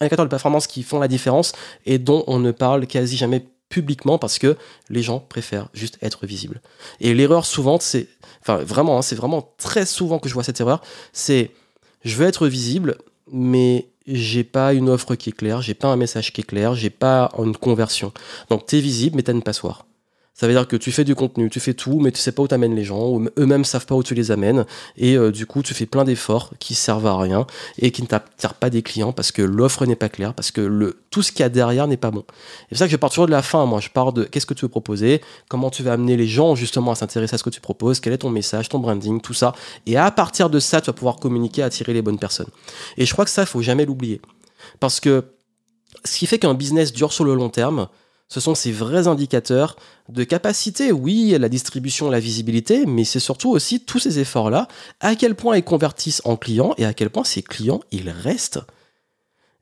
indicateurs 0.00 0.26
de 0.26 0.30
performance 0.30 0.66
qui 0.66 0.82
font 0.82 0.98
la 0.98 1.08
différence 1.08 1.52
et 1.86 1.98
dont 1.98 2.24
on 2.26 2.38
ne 2.38 2.50
parle 2.50 2.86
quasi 2.86 3.16
jamais 3.16 3.46
publiquement 3.72 4.18
parce 4.18 4.38
que 4.38 4.58
les 4.90 5.02
gens 5.02 5.18
préfèrent 5.18 5.68
juste 5.72 5.96
être 6.02 6.26
visibles. 6.26 6.60
Et 7.00 7.14
l'erreur 7.14 7.46
souvent, 7.46 7.80
c'est, 7.80 8.06
enfin 8.42 8.58
vraiment, 8.58 8.98
hein, 8.98 9.02
c'est 9.02 9.16
vraiment 9.16 9.54
très 9.56 9.86
souvent 9.86 10.18
que 10.18 10.28
je 10.28 10.34
vois 10.34 10.44
cette 10.44 10.60
erreur, 10.60 10.82
c'est 11.14 11.50
je 12.04 12.14
veux 12.16 12.26
être 12.26 12.48
visible, 12.48 12.98
mais 13.32 13.88
j'ai 14.06 14.44
pas 14.44 14.74
une 14.74 14.90
offre 14.90 15.14
qui 15.14 15.30
est 15.30 15.32
claire, 15.32 15.62
j'ai 15.62 15.72
pas 15.72 15.88
un 15.88 15.96
message 15.96 16.34
qui 16.34 16.42
est 16.42 16.44
clair, 16.44 16.74
j'ai 16.74 16.90
pas 16.90 17.32
une 17.38 17.56
conversion. 17.56 18.12
Donc 18.50 18.66
tu 18.66 18.76
es 18.76 18.80
visible, 18.80 19.16
mais 19.16 19.22
tu 19.22 19.30
as 19.30 19.34
une 19.34 19.42
passoire. 19.42 19.86
Ça 20.34 20.46
veut 20.46 20.54
dire 20.54 20.66
que 20.66 20.76
tu 20.76 20.92
fais 20.92 21.04
du 21.04 21.14
contenu, 21.14 21.50
tu 21.50 21.60
fais 21.60 21.74
tout, 21.74 22.00
mais 22.00 22.10
tu 22.10 22.18
sais 22.18 22.32
pas 22.32 22.42
où 22.42 22.48
t'amènes 22.48 22.74
les 22.74 22.84
gens, 22.84 23.20
eux-mêmes 23.38 23.64
savent 23.64 23.84
pas 23.84 23.94
où 23.94 24.02
tu 24.02 24.14
les 24.14 24.30
amènes, 24.30 24.64
et 24.96 25.16
euh, 25.16 25.30
du 25.30 25.44
coup 25.44 25.62
tu 25.62 25.74
fais 25.74 25.84
plein 25.84 26.04
d'efforts 26.04 26.50
qui 26.58 26.74
servent 26.74 27.06
à 27.06 27.18
rien 27.18 27.46
et 27.78 27.90
qui 27.90 28.00
ne 28.00 28.06
t'attirent 28.06 28.54
pas 28.54 28.70
des 28.70 28.82
clients 28.82 29.12
parce 29.12 29.30
que 29.30 29.42
l'offre 29.42 29.84
n'est 29.84 29.94
pas 29.94 30.08
claire, 30.08 30.32
parce 30.32 30.50
que 30.50 30.62
le, 30.62 31.02
tout 31.10 31.22
ce 31.22 31.32
qu'il 31.32 31.40
y 31.40 31.42
a 31.42 31.50
derrière 31.50 31.86
n'est 31.86 31.98
pas 31.98 32.10
bon. 32.10 32.24
C'est 32.70 32.78
ça 32.78 32.86
que 32.86 32.92
je 32.92 32.96
pars 32.96 33.10
toujours 33.10 33.26
de 33.26 33.30
la 33.30 33.42
fin, 33.42 33.66
moi 33.66 33.80
je 33.80 33.90
pars 33.90 34.14
de 34.14 34.24
qu'est-ce 34.24 34.46
que 34.46 34.54
tu 34.54 34.64
veux 34.64 34.70
proposer, 34.70 35.20
comment 35.48 35.68
tu 35.68 35.82
vas 35.82 35.92
amener 35.92 36.16
les 36.16 36.26
gens 36.26 36.54
justement 36.54 36.92
à 36.92 36.94
s'intéresser 36.94 37.34
à 37.34 37.38
ce 37.38 37.44
que 37.44 37.50
tu 37.50 37.60
proposes, 37.60 38.00
quel 38.00 38.14
est 38.14 38.18
ton 38.18 38.30
message, 38.30 38.70
ton 38.70 38.78
branding, 38.78 39.20
tout 39.20 39.34
ça, 39.34 39.54
et 39.84 39.98
à 39.98 40.10
partir 40.10 40.48
de 40.48 40.60
ça 40.60 40.80
tu 40.80 40.86
vas 40.86 40.94
pouvoir 40.94 41.16
communiquer, 41.16 41.62
attirer 41.62 41.92
les 41.92 42.02
bonnes 42.02 42.18
personnes. 42.18 42.48
Et 42.96 43.04
je 43.04 43.12
crois 43.12 43.24
que 43.24 43.30
ça, 43.30 43.42
il 43.42 43.48
faut 43.48 43.62
jamais 43.62 43.84
l'oublier. 43.84 44.20
Parce 44.80 45.00
que 45.00 45.24
ce 46.04 46.18
qui 46.18 46.26
fait 46.26 46.38
qu'un 46.38 46.54
business 46.54 46.92
dure 46.92 47.12
sur 47.12 47.24
le 47.24 47.34
long 47.34 47.48
terme, 47.48 47.88
ce 48.28 48.40
sont 48.40 48.54
ces 48.54 48.72
vrais 48.72 49.08
indicateurs 49.08 49.76
de 50.08 50.24
capacité, 50.24 50.90
oui, 50.90 51.36
la 51.38 51.48
distribution, 51.48 52.10
la 52.10 52.20
visibilité, 52.20 52.86
mais 52.86 53.04
c'est 53.04 53.20
surtout 53.20 53.50
aussi 53.50 53.80
tous 53.80 53.98
ces 53.98 54.18
efforts-là, 54.18 54.68
à 55.00 55.14
quel 55.16 55.34
point 55.34 55.56
ils 55.56 55.64
convertissent 55.64 56.22
en 56.24 56.36
clients 56.36 56.74
et 56.78 56.84
à 56.84 56.94
quel 56.94 57.10
point 57.10 57.24
ces 57.24 57.42
clients, 57.42 57.80
ils 57.90 58.10
restent. 58.10 58.60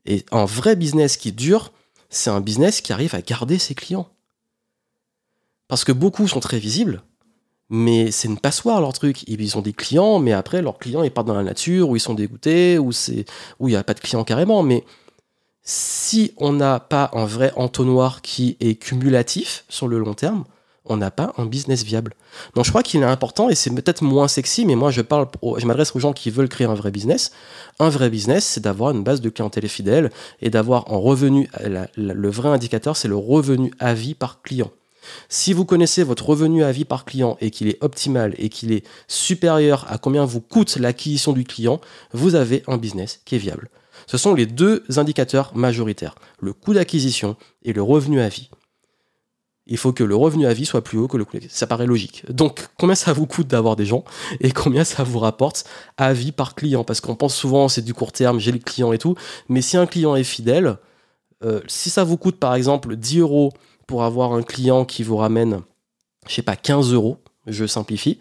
Et 0.05 0.25
un 0.31 0.45
vrai 0.45 0.75
business 0.75 1.17
qui 1.17 1.31
dure, 1.31 1.71
c'est 2.09 2.29
un 2.29 2.41
business 2.41 2.81
qui 2.81 2.93
arrive 2.93 3.13
à 3.13 3.21
garder 3.21 3.57
ses 3.59 3.75
clients. 3.75 4.09
Parce 5.67 5.83
que 5.83 5.91
beaucoup 5.91 6.27
sont 6.27 6.39
très 6.39 6.59
visibles, 6.59 7.03
mais 7.69 8.11
c'est 8.11 8.27
une 8.27 8.39
passoire 8.39 8.81
leur 8.81 8.91
truc. 8.91 9.23
Ils 9.27 9.57
ont 9.57 9.61
des 9.61 9.71
clients, 9.71 10.19
mais 10.19 10.33
après, 10.33 10.61
leurs 10.61 10.77
clients, 10.77 11.03
ils 11.03 11.11
partent 11.11 11.27
dans 11.27 11.33
la 11.33 11.43
nature, 11.43 11.87
ou 11.89 11.95
ils 11.95 12.01
sont 12.01 12.13
dégoûtés, 12.13 12.77
ou 12.77 12.91
il 13.09 13.25
n'y 13.65 13.75
a 13.75 13.83
pas 13.83 13.93
de 13.93 14.01
clients 14.01 14.25
carrément. 14.25 14.63
Mais 14.63 14.83
si 15.63 16.33
on 16.37 16.53
n'a 16.53 16.79
pas 16.79 17.11
un 17.13 17.25
vrai 17.25 17.53
entonnoir 17.55 18.21
qui 18.21 18.57
est 18.59 18.75
cumulatif 18.75 19.63
sur 19.69 19.87
le 19.87 19.99
long 19.99 20.13
terme, 20.13 20.43
on 20.85 20.97
n'a 20.97 21.11
pas 21.11 21.33
un 21.37 21.45
business 21.45 21.83
viable. 21.83 22.13
Donc 22.55 22.65
je 22.65 22.69
crois 22.69 22.83
qu'il 22.83 23.01
est 23.01 23.05
important, 23.05 23.49
et 23.49 23.55
c'est 23.55 23.69
peut-être 23.69 24.03
moins 24.03 24.27
sexy, 24.27 24.65
mais 24.65 24.75
moi 24.75 24.91
je 24.91 25.01
parle, 25.01 25.27
je 25.57 25.65
m'adresse 25.65 25.95
aux 25.95 25.99
gens 25.99 26.13
qui 26.13 26.31
veulent 26.31 26.49
créer 26.49 26.67
un 26.67 26.73
vrai 26.73 26.91
business. 26.91 27.31
Un 27.79 27.89
vrai 27.89 28.09
business, 28.09 28.45
c'est 28.45 28.61
d'avoir 28.61 28.91
une 28.91 29.03
base 29.03 29.21
de 29.21 29.29
clientèle 29.29 29.67
fidèle 29.69 30.11
et 30.41 30.49
d'avoir 30.49 30.91
un 30.91 30.97
revenu. 30.97 31.49
le 31.95 32.29
vrai 32.29 32.49
indicateur, 32.49 32.97
c'est 32.97 33.07
le 33.07 33.15
revenu 33.15 33.71
à 33.79 33.93
vie 33.93 34.15
par 34.15 34.41
client. 34.41 34.71
Si 35.29 35.53
vous 35.53 35.65
connaissez 35.65 36.03
votre 36.03 36.29
revenu 36.29 36.63
à 36.63 36.71
vie 36.71 36.85
par 36.85 37.05
client 37.05 37.37
et 37.41 37.49
qu'il 37.49 37.67
est 37.67 37.83
optimal 37.83 38.35
et 38.37 38.49
qu'il 38.49 38.71
est 38.71 38.85
supérieur 39.07 39.85
à 39.89 39.97
combien 39.97 40.25
vous 40.25 40.41
coûte 40.41 40.77
l'acquisition 40.77 41.33
du 41.33 41.43
client, 41.43 41.81
vous 42.13 42.35
avez 42.35 42.63
un 42.67 42.77
business 42.77 43.19
qui 43.25 43.35
est 43.35 43.39
viable. 43.39 43.69
Ce 44.07 44.17
sont 44.17 44.33
les 44.33 44.45
deux 44.45 44.83
indicateurs 44.97 45.55
majoritaires, 45.55 46.15
le 46.39 46.53
coût 46.53 46.73
d'acquisition 46.73 47.35
et 47.63 47.73
le 47.73 47.81
revenu 47.81 48.21
à 48.21 48.29
vie. 48.29 48.49
Il 49.67 49.77
faut 49.77 49.93
que 49.93 50.03
le 50.03 50.15
revenu 50.15 50.47
à 50.47 50.53
vie 50.53 50.65
soit 50.65 50.83
plus 50.83 50.97
haut 50.97 51.07
que 51.07 51.17
le 51.17 51.23
coût 51.23 51.37
Ça 51.47 51.67
paraît 51.67 51.85
logique. 51.85 52.25
Donc, 52.29 52.67
combien 52.77 52.95
ça 52.95 53.13
vous 53.13 53.27
coûte 53.27 53.47
d'avoir 53.47 53.75
des 53.75 53.85
gens 53.85 54.03
et 54.39 54.51
combien 54.51 54.83
ça 54.83 55.03
vous 55.03 55.19
rapporte 55.19 55.65
à 55.97 56.13
vie 56.13 56.31
par 56.31 56.55
client? 56.55 56.83
Parce 56.83 56.99
qu'on 56.99 57.15
pense 57.15 57.35
souvent 57.35 57.67
c'est 57.69 57.83
du 57.83 57.93
court 57.93 58.11
terme, 58.11 58.39
j'ai 58.39 58.51
le 58.51 58.59
client 58.59 58.91
et 58.91 58.97
tout. 58.97 59.15
Mais 59.49 59.61
si 59.61 59.77
un 59.77 59.85
client 59.85 60.15
est 60.15 60.23
fidèle, 60.23 60.77
euh, 61.43 61.61
si 61.67 61.89
ça 61.89 62.03
vous 62.03 62.17
coûte 62.17 62.37
par 62.37 62.55
exemple 62.55 62.95
10 62.95 63.19
euros 63.19 63.53
pour 63.87 64.03
avoir 64.03 64.33
un 64.33 64.43
client 64.43 64.83
qui 64.83 65.03
vous 65.03 65.17
ramène, 65.17 65.61
je 66.27 66.33
sais 66.33 66.41
pas, 66.41 66.55
15 66.55 66.93
euros, 66.93 67.17
je 67.47 67.65
simplifie, 67.65 68.19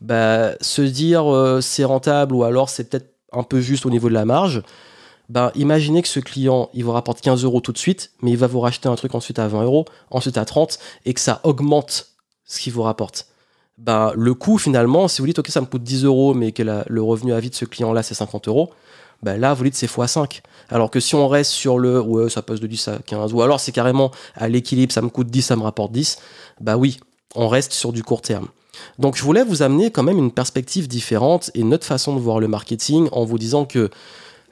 bah, 0.00 0.52
se 0.60 0.82
dire 0.82 1.32
euh, 1.32 1.60
c'est 1.60 1.84
rentable 1.84 2.34
ou 2.34 2.44
alors 2.44 2.68
c'est 2.68 2.84
peut-être 2.84 3.14
un 3.32 3.42
peu 3.42 3.60
juste 3.60 3.86
au 3.86 3.90
niveau 3.90 4.08
de 4.08 4.14
la 4.14 4.24
marge, 4.24 4.62
bah, 5.32 5.50
imaginez 5.54 6.02
que 6.02 6.08
ce 6.08 6.20
client, 6.20 6.68
il 6.74 6.84
vous 6.84 6.92
rapporte 6.92 7.22
15 7.22 7.42
euros 7.44 7.62
tout 7.62 7.72
de 7.72 7.78
suite, 7.78 8.10
mais 8.20 8.32
il 8.32 8.36
va 8.36 8.46
vous 8.46 8.60
racheter 8.60 8.90
un 8.90 8.96
truc 8.96 9.14
ensuite 9.14 9.38
à 9.38 9.48
20 9.48 9.62
euros, 9.62 9.86
ensuite 10.10 10.36
à 10.36 10.44
30, 10.44 10.78
et 11.06 11.14
que 11.14 11.20
ça 11.20 11.40
augmente 11.42 12.08
ce 12.44 12.60
qu'il 12.60 12.74
vous 12.74 12.82
rapporte. 12.82 13.28
Bah, 13.78 14.12
le 14.14 14.34
coût, 14.34 14.58
finalement, 14.58 15.08
si 15.08 15.22
vous 15.22 15.26
dites, 15.26 15.38
OK, 15.38 15.48
ça 15.48 15.62
me 15.62 15.66
coûte 15.66 15.82
10 15.82 16.04
euros, 16.04 16.34
mais 16.34 16.52
que 16.52 16.62
le 16.62 17.02
revenu 17.02 17.32
à 17.32 17.40
vie 17.40 17.48
de 17.48 17.54
ce 17.54 17.64
client-là, 17.64 18.02
c'est 18.02 18.12
50 18.12 18.46
euros, 18.48 18.72
bah 19.22 19.38
là, 19.38 19.54
vous 19.54 19.64
dites, 19.64 19.74
c'est 19.74 19.90
x5. 19.90 20.42
Alors 20.68 20.90
que 20.90 21.00
si 21.00 21.14
on 21.14 21.26
reste 21.28 21.52
sur 21.52 21.78
le, 21.78 21.98
ouais, 21.98 22.28
ça 22.28 22.42
passe 22.42 22.60
de 22.60 22.66
10 22.66 22.88
à 22.88 22.98
15, 22.98 23.32
ou 23.32 23.40
alors 23.40 23.58
c'est 23.58 23.72
carrément 23.72 24.10
à 24.34 24.50
l'équilibre, 24.50 24.92
ça 24.92 25.00
me 25.00 25.08
coûte 25.08 25.28
10, 25.28 25.40
ça 25.40 25.56
me 25.56 25.62
rapporte 25.62 25.92
10, 25.92 26.18
bah 26.60 26.76
oui, 26.76 26.98
on 27.34 27.48
reste 27.48 27.72
sur 27.72 27.94
du 27.94 28.02
court 28.02 28.20
terme. 28.20 28.48
Donc 28.98 29.16
je 29.16 29.22
voulais 29.22 29.44
vous 29.44 29.62
amener 29.62 29.90
quand 29.90 30.02
même 30.02 30.18
une 30.18 30.30
perspective 30.30 30.88
différente 30.88 31.50
et 31.54 31.62
notre 31.62 31.86
façon 31.86 32.14
de 32.14 32.20
voir 32.20 32.38
le 32.38 32.48
marketing 32.48 33.08
en 33.12 33.24
vous 33.24 33.38
disant 33.38 33.64
que 33.64 33.88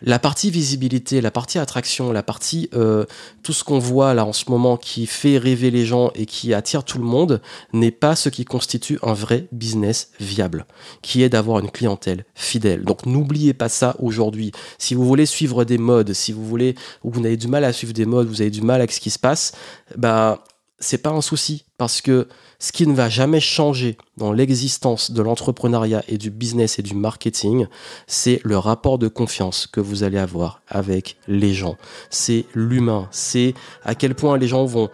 la 0.03 0.19
partie 0.19 0.51
visibilité, 0.51 1.21
la 1.21 1.31
partie 1.31 1.59
attraction, 1.59 2.13
la 2.13 2.23
partie 2.23 2.69
euh, 2.75 3.05
tout 3.43 3.53
ce 3.53 3.65
qu'on 3.65 3.79
voit 3.79 4.15
là 4.15 4.25
en 4.25 4.33
ce 4.33 4.51
moment 4.51 4.77
qui 4.77 5.07
fait 5.07 5.39
rêver 5.39 5.71
les 5.71 5.85
gens 5.85 6.11
et 6.15 6.27
qui 6.27 6.55
attire 6.55 6.85
tout 6.85 6.99
le 6.99 7.05
monde 7.05 7.41
n'est 7.73 7.91
pas 7.91 8.17
ce 8.17 8.29
qui 8.29 8.45
constitue 8.45 8.99
un 9.03 9.13
vrai 9.13 9.47
business 9.53 10.11
viable, 10.21 10.67
qui 11.03 11.23
est 11.23 11.29
d'avoir 11.29 11.59
une 11.61 11.71
clientèle 11.71 12.25
fidèle. 12.35 12.85
Donc 12.85 13.07
n'oubliez 13.07 13.55
pas 13.55 13.69
ça 13.69 13.97
aujourd'hui. 13.99 14.53
Si 14.79 14.95
vous 14.95 15.05
voulez 15.05 15.27
suivre 15.27 15.65
des 15.65 15.79
modes, 15.79 16.13
si 16.13 16.33
vous 16.33 16.47
voulez 16.47 16.75
ou 17.05 17.11
vous 17.11 17.25
avez 17.25 17.37
du 17.37 17.49
mal 17.49 17.65
à 17.65 17.73
suivre 17.73 17.93
des 17.93 18.07
modes, 18.07 18.29
vous 18.29 18.41
avez 18.41 18.51
du 18.51 18.63
mal 18.63 18.81
avec 18.81 18.93
ce 18.93 19.01
qui 19.01 19.11
se 19.11 19.19
passe, 19.19 19.53
bah 19.97 20.43
c'est 20.81 20.99
pas 20.99 21.11
un 21.11 21.21
souci 21.21 21.67
parce 21.77 22.01
que 22.01 22.27
ce 22.59 22.73
qui 22.73 22.87
ne 22.87 22.95
va 22.95 23.09
jamais 23.09 23.41
changer 23.41 23.99
dans 24.17 24.33
l'existence 24.33 25.11
de 25.11 25.23
l'entrepreneuriat 25.23 26.03
et 26.09 26.19
du 26.19 26.31
business 26.31 26.79
et 26.79 26.83
du 26.83 26.95
marketing, 26.95 27.67
c'est 28.07 28.41
le 28.45 28.57
rapport 28.59 28.99
de 28.99 29.09
confiance 29.09 29.67
que 29.67 29.81
vous 29.81 30.03
allez 30.03 30.19
avoir 30.19 30.63
avec 30.69 31.19
les 31.29 31.53
gens. 31.53 31.77
C'est 32.09 32.47
l'humain, 32.55 33.09
c'est 33.11 33.55
à 33.85 33.95
quel 33.95 34.15
point 34.15 34.39
les 34.39 34.49
gens 34.49 34.65
vont 34.65 34.89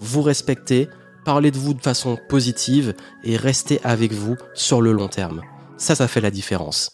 vous 0.00 0.22
respecter, 0.22 0.88
parler 1.24 1.50
de 1.50 1.58
vous 1.58 1.74
de 1.74 1.82
façon 1.82 2.18
positive 2.28 2.94
et 3.22 3.36
rester 3.36 3.80
avec 3.84 4.12
vous 4.12 4.36
sur 4.54 4.80
le 4.80 4.92
long 4.92 5.08
terme. 5.08 5.42
Ça, 5.76 5.94
ça 5.94 6.08
fait 6.08 6.22
la 6.22 6.30
différence. 6.30 6.92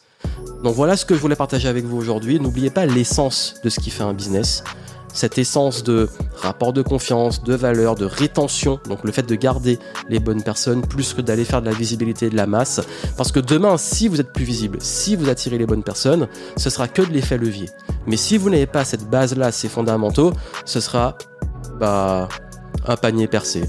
Donc 0.64 0.74
voilà 0.74 0.96
ce 0.96 1.04
que 1.04 1.14
je 1.14 1.20
voulais 1.20 1.36
partager 1.36 1.68
avec 1.68 1.84
vous 1.84 1.96
aujourd'hui. 1.96 2.40
N'oubliez 2.40 2.70
pas 2.70 2.86
l'essence 2.86 3.54
de 3.62 3.68
ce 3.68 3.78
qui 3.78 3.90
fait 3.90 4.02
un 4.02 4.14
business 4.14 4.64
cette 5.16 5.38
essence 5.38 5.82
de 5.82 6.08
rapport 6.36 6.72
de 6.72 6.82
confiance, 6.82 7.42
de 7.42 7.54
valeur, 7.54 7.94
de 7.94 8.04
rétention, 8.04 8.78
donc 8.88 9.02
le 9.02 9.12
fait 9.12 9.22
de 9.22 9.34
garder 9.34 9.78
les 10.08 10.20
bonnes 10.20 10.42
personnes 10.42 10.82
plus 10.82 11.14
que 11.14 11.22
d'aller 11.22 11.44
faire 11.44 11.62
de 11.62 11.66
la 11.66 11.72
visibilité 11.72 12.28
de 12.28 12.36
la 12.36 12.46
masse. 12.46 12.80
Parce 13.16 13.32
que 13.32 13.40
demain, 13.40 13.78
si 13.78 14.08
vous 14.08 14.20
êtes 14.20 14.32
plus 14.32 14.44
visible, 14.44 14.78
si 14.80 15.16
vous 15.16 15.28
attirez 15.28 15.58
les 15.58 15.66
bonnes 15.66 15.82
personnes, 15.82 16.28
ce 16.56 16.70
sera 16.70 16.86
que 16.86 17.02
de 17.02 17.12
l'effet 17.12 17.38
levier. 17.38 17.68
Mais 18.06 18.16
si 18.16 18.36
vous 18.36 18.50
n'avez 18.50 18.66
pas 18.66 18.84
cette 18.84 19.08
base-là, 19.08 19.52
ces 19.52 19.68
fondamentaux, 19.68 20.32
ce 20.64 20.80
sera 20.80 21.16
bah, 21.80 22.28
un 22.86 22.96
panier 22.96 23.26
percé, 23.26 23.64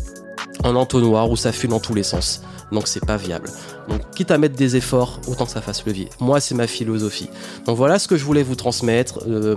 un 0.64 0.76
entonnoir 0.76 1.30
où 1.30 1.38
ça 1.38 1.52
fuit 1.52 1.70
dans 1.70 1.80
tous 1.80 1.94
les 1.94 2.04
sens. 2.04 2.42
Donc 2.72 2.88
c'est 2.88 3.06
pas 3.06 3.16
viable. 3.16 3.50
Donc 3.88 4.02
quitte 4.12 4.32
à 4.32 4.38
mettre 4.38 4.56
des 4.56 4.76
efforts, 4.76 5.22
autant 5.28 5.46
que 5.46 5.52
ça 5.52 5.62
fasse 5.62 5.86
levier. 5.86 6.10
Moi 6.20 6.42
c'est 6.42 6.56
ma 6.56 6.68
philosophie. 6.68 7.30
Donc 7.66 7.78
voilà 7.78 8.00
ce 8.00 8.08
que 8.10 8.18
je 8.18 8.26
voulais 8.26 8.44
vous 8.44 8.56
transmettre. 8.56 9.20
Euh, 9.28 9.56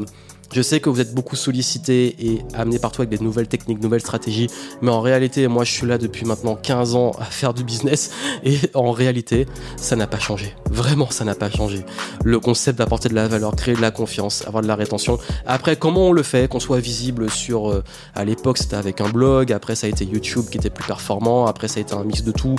je 0.52 0.62
sais 0.62 0.80
que 0.80 0.90
vous 0.90 1.00
êtes 1.00 1.14
beaucoup 1.14 1.36
sollicité 1.36 2.16
et 2.18 2.42
amené 2.54 2.78
partout 2.78 3.02
avec 3.02 3.10
des 3.10 3.22
nouvelles 3.22 3.48
techniques, 3.48 3.80
nouvelles 3.82 4.00
stratégies, 4.00 4.48
mais 4.82 4.90
en 4.90 5.00
réalité, 5.00 5.46
moi 5.48 5.64
je 5.64 5.72
suis 5.72 5.86
là 5.86 5.98
depuis 5.98 6.24
maintenant 6.24 6.56
15 6.56 6.94
ans 6.94 7.12
à 7.20 7.24
faire 7.24 7.54
du 7.54 7.64
business 7.64 8.10
et 8.44 8.58
en 8.74 8.90
réalité, 8.90 9.46
ça 9.76 9.96
n'a 9.96 10.06
pas 10.06 10.18
changé. 10.18 10.54
Vraiment, 10.70 11.10
ça 11.10 11.24
n'a 11.24 11.34
pas 11.34 11.50
changé. 11.50 11.84
Le 12.24 12.40
concept 12.40 12.78
d'apporter 12.78 13.08
de 13.08 13.14
la 13.14 13.28
valeur, 13.28 13.54
créer 13.54 13.74
de 13.74 13.80
la 13.80 13.90
confiance, 13.90 14.46
avoir 14.46 14.62
de 14.62 14.68
la 14.68 14.76
rétention. 14.76 15.18
Après, 15.46 15.76
comment 15.76 16.08
on 16.08 16.12
le 16.12 16.22
fait? 16.22 16.48
Qu'on 16.48 16.60
soit 16.60 16.80
visible 16.80 17.30
sur. 17.30 17.70
Euh, 17.70 17.84
à 18.14 18.24
l'époque, 18.24 18.58
c'était 18.58 18.76
avec 18.76 19.00
un 19.00 19.08
blog, 19.08 19.52
après, 19.52 19.74
ça 19.74 19.86
a 19.86 19.90
été 19.90 20.04
YouTube 20.04 20.46
qui 20.50 20.58
était 20.58 20.70
plus 20.70 20.84
performant, 20.84 21.46
après, 21.46 21.68
ça 21.68 21.78
a 21.78 21.82
été 21.82 21.94
un 21.94 22.04
mix 22.04 22.22
de 22.22 22.32
tout. 22.32 22.56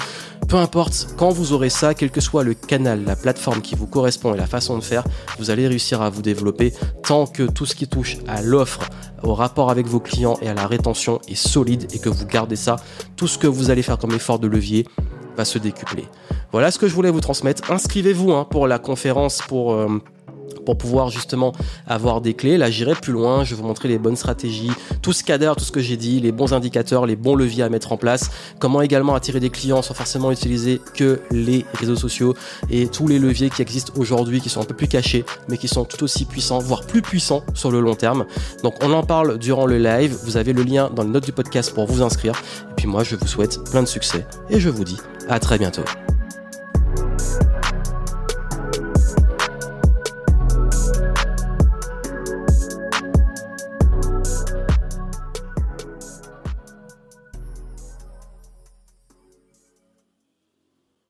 Peu 0.51 0.57
importe, 0.57 1.15
quand 1.15 1.29
vous 1.29 1.53
aurez 1.53 1.69
ça, 1.69 1.93
quel 1.93 2.11
que 2.11 2.19
soit 2.19 2.43
le 2.43 2.53
canal, 2.53 3.05
la 3.05 3.15
plateforme 3.15 3.61
qui 3.61 3.75
vous 3.75 3.87
correspond 3.87 4.33
et 4.33 4.37
la 4.37 4.47
façon 4.47 4.77
de 4.77 4.83
faire, 4.83 5.05
vous 5.39 5.49
allez 5.49 5.65
réussir 5.65 6.01
à 6.01 6.09
vous 6.09 6.21
développer 6.21 6.73
tant 7.07 7.25
que 7.25 7.43
tout 7.43 7.65
ce 7.65 7.73
qui 7.73 7.87
touche 7.87 8.17
à 8.27 8.41
l'offre, 8.41 8.81
au 9.23 9.33
rapport 9.33 9.71
avec 9.71 9.87
vos 9.87 10.01
clients 10.01 10.37
et 10.41 10.49
à 10.49 10.53
la 10.53 10.67
rétention 10.67 11.21
est 11.29 11.35
solide 11.35 11.87
et 11.93 11.99
que 11.99 12.09
vous 12.09 12.25
gardez 12.25 12.57
ça, 12.57 12.75
tout 13.15 13.29
ce 13.29 13.37
que 13.37 13.47
vous 13.47 13.69
allez 13.69 13.81
faire 13.81 13.97
comme 13.97 14.11
effort 14.11 14.39
de 14.39 14.47
levier 14.47 14.85
va 15.37 15.45
se 15.45 15.57
décupler. 15.57 16.03
Voilà 16.51 16.69
ce 16.69 16.79
que 16.79 16.89
je 16.89 16.93
voulais 16.93 17.11
vous 17.11 17.21
transmettre. 17.21 17.71
Inscrivez-vous 17.71 18.33
hein, 18.33 18.43
pour 18.43 18.67
la 18.67 18.77
conférence 18.77 19.41
pour... 19.47 19.71
Euh, 19.71 20.01
pour 20.65 20.77
pouvoir 20.77 21.09
justement 21.09 21.53
avoir 21.87 22.21
des 22.21 22.33
clés. 22.33 22.57
Là, 22.57 22.69
j'irai 22.69 22.95
plus 22.95 23.13
loin, 23.13 23.43
je 23.43 23.55
vais 23.55 23.61
vous 23.61 23.67
montrer 23.67 23.87
les 23.87 23.97
bonnes 23.97 24.15
stratégies, 24.15 24.71
tout 25.01 25.13
ce 25.13 25.23
cadre, 25.23 25.55
tout 25.55 25.63
ce 25.63 25.71
que 25.71 25.79
j'ai 25.79 25.97
dit, 25.97 26.19
les 26.19 26.31
bons 26.31 26.53
indicateurs, 26.53 27.05
les 27.05 27.15
bons 27.15 27.35
leviers 27.35 27.63
à 27.63 27.69
mettre 27.69 27.91
en 27.91 27.97
place, 27.97 28.31
comment 28.59 28.81
également 28.81 29.15
attirer 29.15 29.39
des 29.39 29.49
clients 29.49 29.81
sans 29.81 29.93
forcément 29.93 30.31
utiliser 30.31 30.81
que 30.95 31.21
les 31.31 31.65
réseaux 31.73 31.95
sociaux 31.95 32.33
et 32.69 32.87
tous 32.87 33.07
les 33.07 33.19
leviers 33.19 33.49
qui 33.49 33.61
existent 33.61 33.93
aujourd'hui 33.97 34.41
qui 34.41 34.49
sont 34.49 34.61
un 34.61 34.65
peu 34.65 34.75
plus 34.75 34.87
cachés 34.87 35.25
mais 35.49 35.57
qui 35.57 35.67
sont 35.67 35.85
tout 35.85 36.03
aussi 36.03 36.25
puissants, 36.25 36.59
voire 36.59 36.83
plus 36.83 37.01
puissants 37.01 37.43
sur 37.53 37.71
le 37.71 37.79
long 37.79 37.95
terme. 37.95 38.25
Donc 38.63 38.75
on 38.83 38.91
en 38.93 39.03
parle 39.03 39.37
durant 39.37 39.65
le 39.65 39.77
live, 39.77 40.17
vous 40.23 40.37
avez 40.37 40.53
le 40.53 40.63
lien 40.63 40.89
dans 40.93 41.03
les 41.03 41.09
notes 41.09 41.25
du 41.25 41.31
podcast 41.31 41.73
pour 41.73 41.85
vous 41.85 42.01
inscrire. 42.01 42.41
Et 42.71 42.73
puis 42.75 42.87
moi, 42.87 43.03
je 43.03 43.15
vous 43.15 43.27
souhaite 43.27 43.59
plein 43.69 43.83
de 43.83 43.87
succès 43.87 44.25
et 44.49 44.59
je 44.59 44.69
vous 44.69 44.83
dis 44.83 44.97
à 45.29 45.39
très 45.39 45.57
bientôt. 45.57 45.83